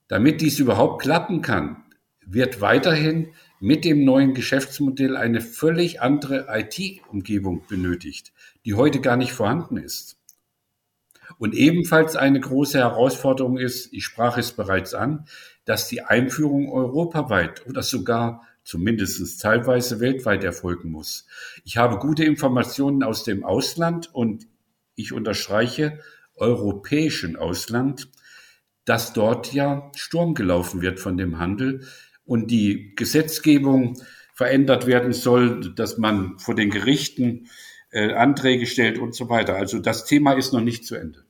Damit 0.08 0.40
dies 0.40 0.58
überhaupt 0.58 1.00
klappen 1.00 1.42
kann, 1.42 1.84
wird 2.26 2.60
weiterhin 2.60 3.28
mit 3.60 3.84
dem 3.84 4.04
neuen 4.04 4.34
Geschäftsmodell 4.34 5.16
eine 5.16 5.40
völlig 5.40 6.02
andere 6.02 6.46
IT-Umgebung 6.48 7.68
benötigt, 7.68 8.32
die 8.64 8.74
heute 8.74 9.00
gar 9.00 9.16
nicht 9.16 9.32
vorhanden 9.32 9.76
ist. 9.76 10.16
Und 11.38 11.54
ebenfalls 11.54 12.16
eine 12.16 12.40
große 12.40 12.78
Herausforderung 12.80 13.56
ist, 13.56 13.92
ich 13.92 14.04
sprach 14.04 14.36
es 14.36 14.50
bereits 14.50 14.92
an, 14.92 15.28
dass 15.66 15.86
die 15.86 16.02
Einführung 16.02 16.68
europaweit 16.72 17.64
oder 17.68 17.84
sogar 17.84 18.42
zumindest 18.64 19.40
teilweise 19.40 20.00
weltweit 20.00 20.42
erfolgen 20.42 20.90
muss. 20.90 21.26
Ich 21.62 21.76
habe 21.76 21.98
gute 21.98 22.24
Informationen 22.24 23.04
aus 23.04 23.22
dem 23.22 23.44
Ausland 23.44 24.12
und 24.12 24.48
ich 24.96 25.12
unterstreiche 25.12 26.00
europäischen 26.36 27.36
Ausland, 27.36 28.08
dass 28.84 29.12
dort 29.12 29.52
ja 29.52 29.90
Sturm 29.96 30.34
gelaufen 30.34 30.82
wird 30.82 31.00
von 31.00 31.16
dem 31.16 31.38
Handel 31.38 31.86
und 32.24 32.50
die 32.50 32.94
Gesetzgebung 32.96 33.98
verändert 34.34 34.86
werden 34.86 35.12
soll, 35.12 35.74
dass 35.74 35.96
man 35.96 36.38
vor 36.38 36.54
den 36.54 36.70
Gerichten 36.70 37.48
äh, 37.90 38.12
Anträge 38.12 38.66
stellt 38.66 38.98
und 38.98 39.14
so 39.14 39.28
weiter. 39.28 39.54
Also 39.54 39.78
das 39.78 40.04
Thema 40.04 40.32
ist 40.32 40.52
noch 40.52 40.60
nicht 40.60 40.84
zu 40.84 40.96
Ende. 40.96 41.24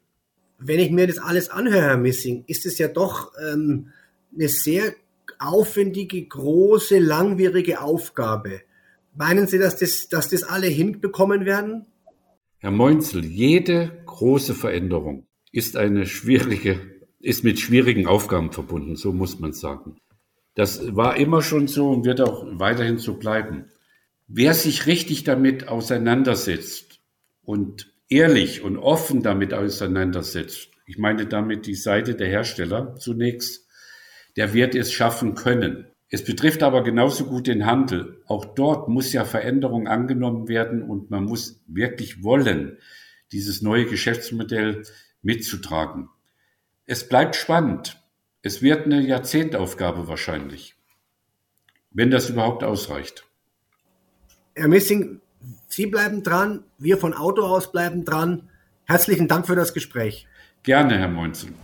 Wenn 0.59 0.81
ich 0.81 0.91
mir 0.91 1.07
das 1.07 1.19
alles 1.19 1.51
anhöre, 1.51 1.83
Herr 1.83 1.97
Missing, 1.99 2.45
ist 2.47 2.65
es 2.65 2.79
ja 2.79 2.89
doch 2.89 3.33
ähm, 3.47 3.93
eine 4.35 4.49
sehr 4.49 4.95
aufwendige, 5.39 6.25
große, 6.25 6.99
langwierige 6.99 7.81
Aufgabe. 7.81 8.63
Meinen 9.15 9.47
Sie, 9.47 9.59
dass 9.59 9.77
das, 9.77 10.09
dass 10.09 10.31
das 10.31 10.43
alle 10.43 10.67
hinbekommen 10.67 11.45
werden? 11.45 11.87
Herr 12.65 12.71
Meunzel, 12.71 13.27
jede 13.27 13.93
große 14.07 14.55
Veränderung 14.55 15.27
ist 15.53 15.77
eine 15.77 16.07
schwierige, 16.07 16.81
ist 17.21 17.45
mit 17.45 17.61
schwierigen 17.61 18.07
Aufgaben 18.07 18.53
verbunden, 18.53 18.97
so 18.97 19.13
muss 19.13 19.39
man 19.39 19.53
sagen. 19.53 19.99
Das 20.55 20.97
war 20.97 21.19
immer 21.19 21.43
schon 21.43 21.69
so 21.69 21.91
und 21.91 22.07
wird 22.07 22.23
auch 22.23 22.47
weiterhin 22.53 22.97
so 22.97 23.19
bleiben. 23.19 23.67
Wer 24.29 24.55
sich 24.55 24.87
richtig 24.87 25.25
damit 25.25 25.69
auseinandersetzt 25.69 27.01
und 27.43 27.93
ehrlich 28.09 28.63
und 28.63 28.79
offen 28.79 29.23
damit 29.23 29.53
auseinandersetzt, 29.53 30.71
ich 30.87 30.97
meine 30.97 31.27
damit 31.27 31.67
die 31.67 31.75
Seite 31.75 32.15
der 32.15 32.29
Hersteller 32.29 32.97
zunächst, 32.97 33.69
der 34.37 34.55
wird 34.55 34.75
es 34.75 34.91
schaffen 34.91 35.35
können. 35.35 35.89
Es 36.15 36.23
betrifft 36.23 36.63
aber 36.63 36.85
genauso 36.85 37.25
gut 37.25 37.49
den 37.49 37.67
Handel. 37.67 38.23
Auch 38.27 38.45
dort 38.45 38.89
muss 38.89 39.13
ja 39.13 39.25
Veränderung 39.25 39.89
angenommen 39.89 40.47
werden 40.47 40.81
und 40.81 41.11
man 41.11 41.25
muss 41.25 41.61
wirklich 41.67 42.23
wollen, 42.23 42.79
dieses 43.33 43.63
neue 43.63 43.87
Geschäftsmodell 43.87 44.85
mitzutragen. 45.23 46.09
Es 46.87 47.09
bleibt 47.09 47.35
spannend. 47.35 48.01
Es 48.43 48.63
wird 48.63 48.85
eine 48.85 49.01
Jahrzehntaufgabe 49.01 50.07
wahrscheinlich, 50.07 50.77
wenn 51.91 52.13
das 52.13 52.31
überhaupt 52.31 52.63
ausreicht. 52.63 53.27
Herr 54.55 54.69
Missing, 54.69 55.21
Sie 55.67 55.87
bleiben 55.87 56.23
dran, 56.23 56.63
wir 56.79 56.97
von 56.97 57.13
Auto 57.13 57.43
aus 57.43 57.73
bleiben 57.73 58.05
dran. 58.05 58.51
Herzlichen 58.85 59.27
Dank 59.27 59.49
für 59.49 59.57
das 59.57 59.75
Gespräch. 59.75 60.29
Gerne, 60.63 60.97
Herr 60.97 61.09
Moinzen. 61.09 61.57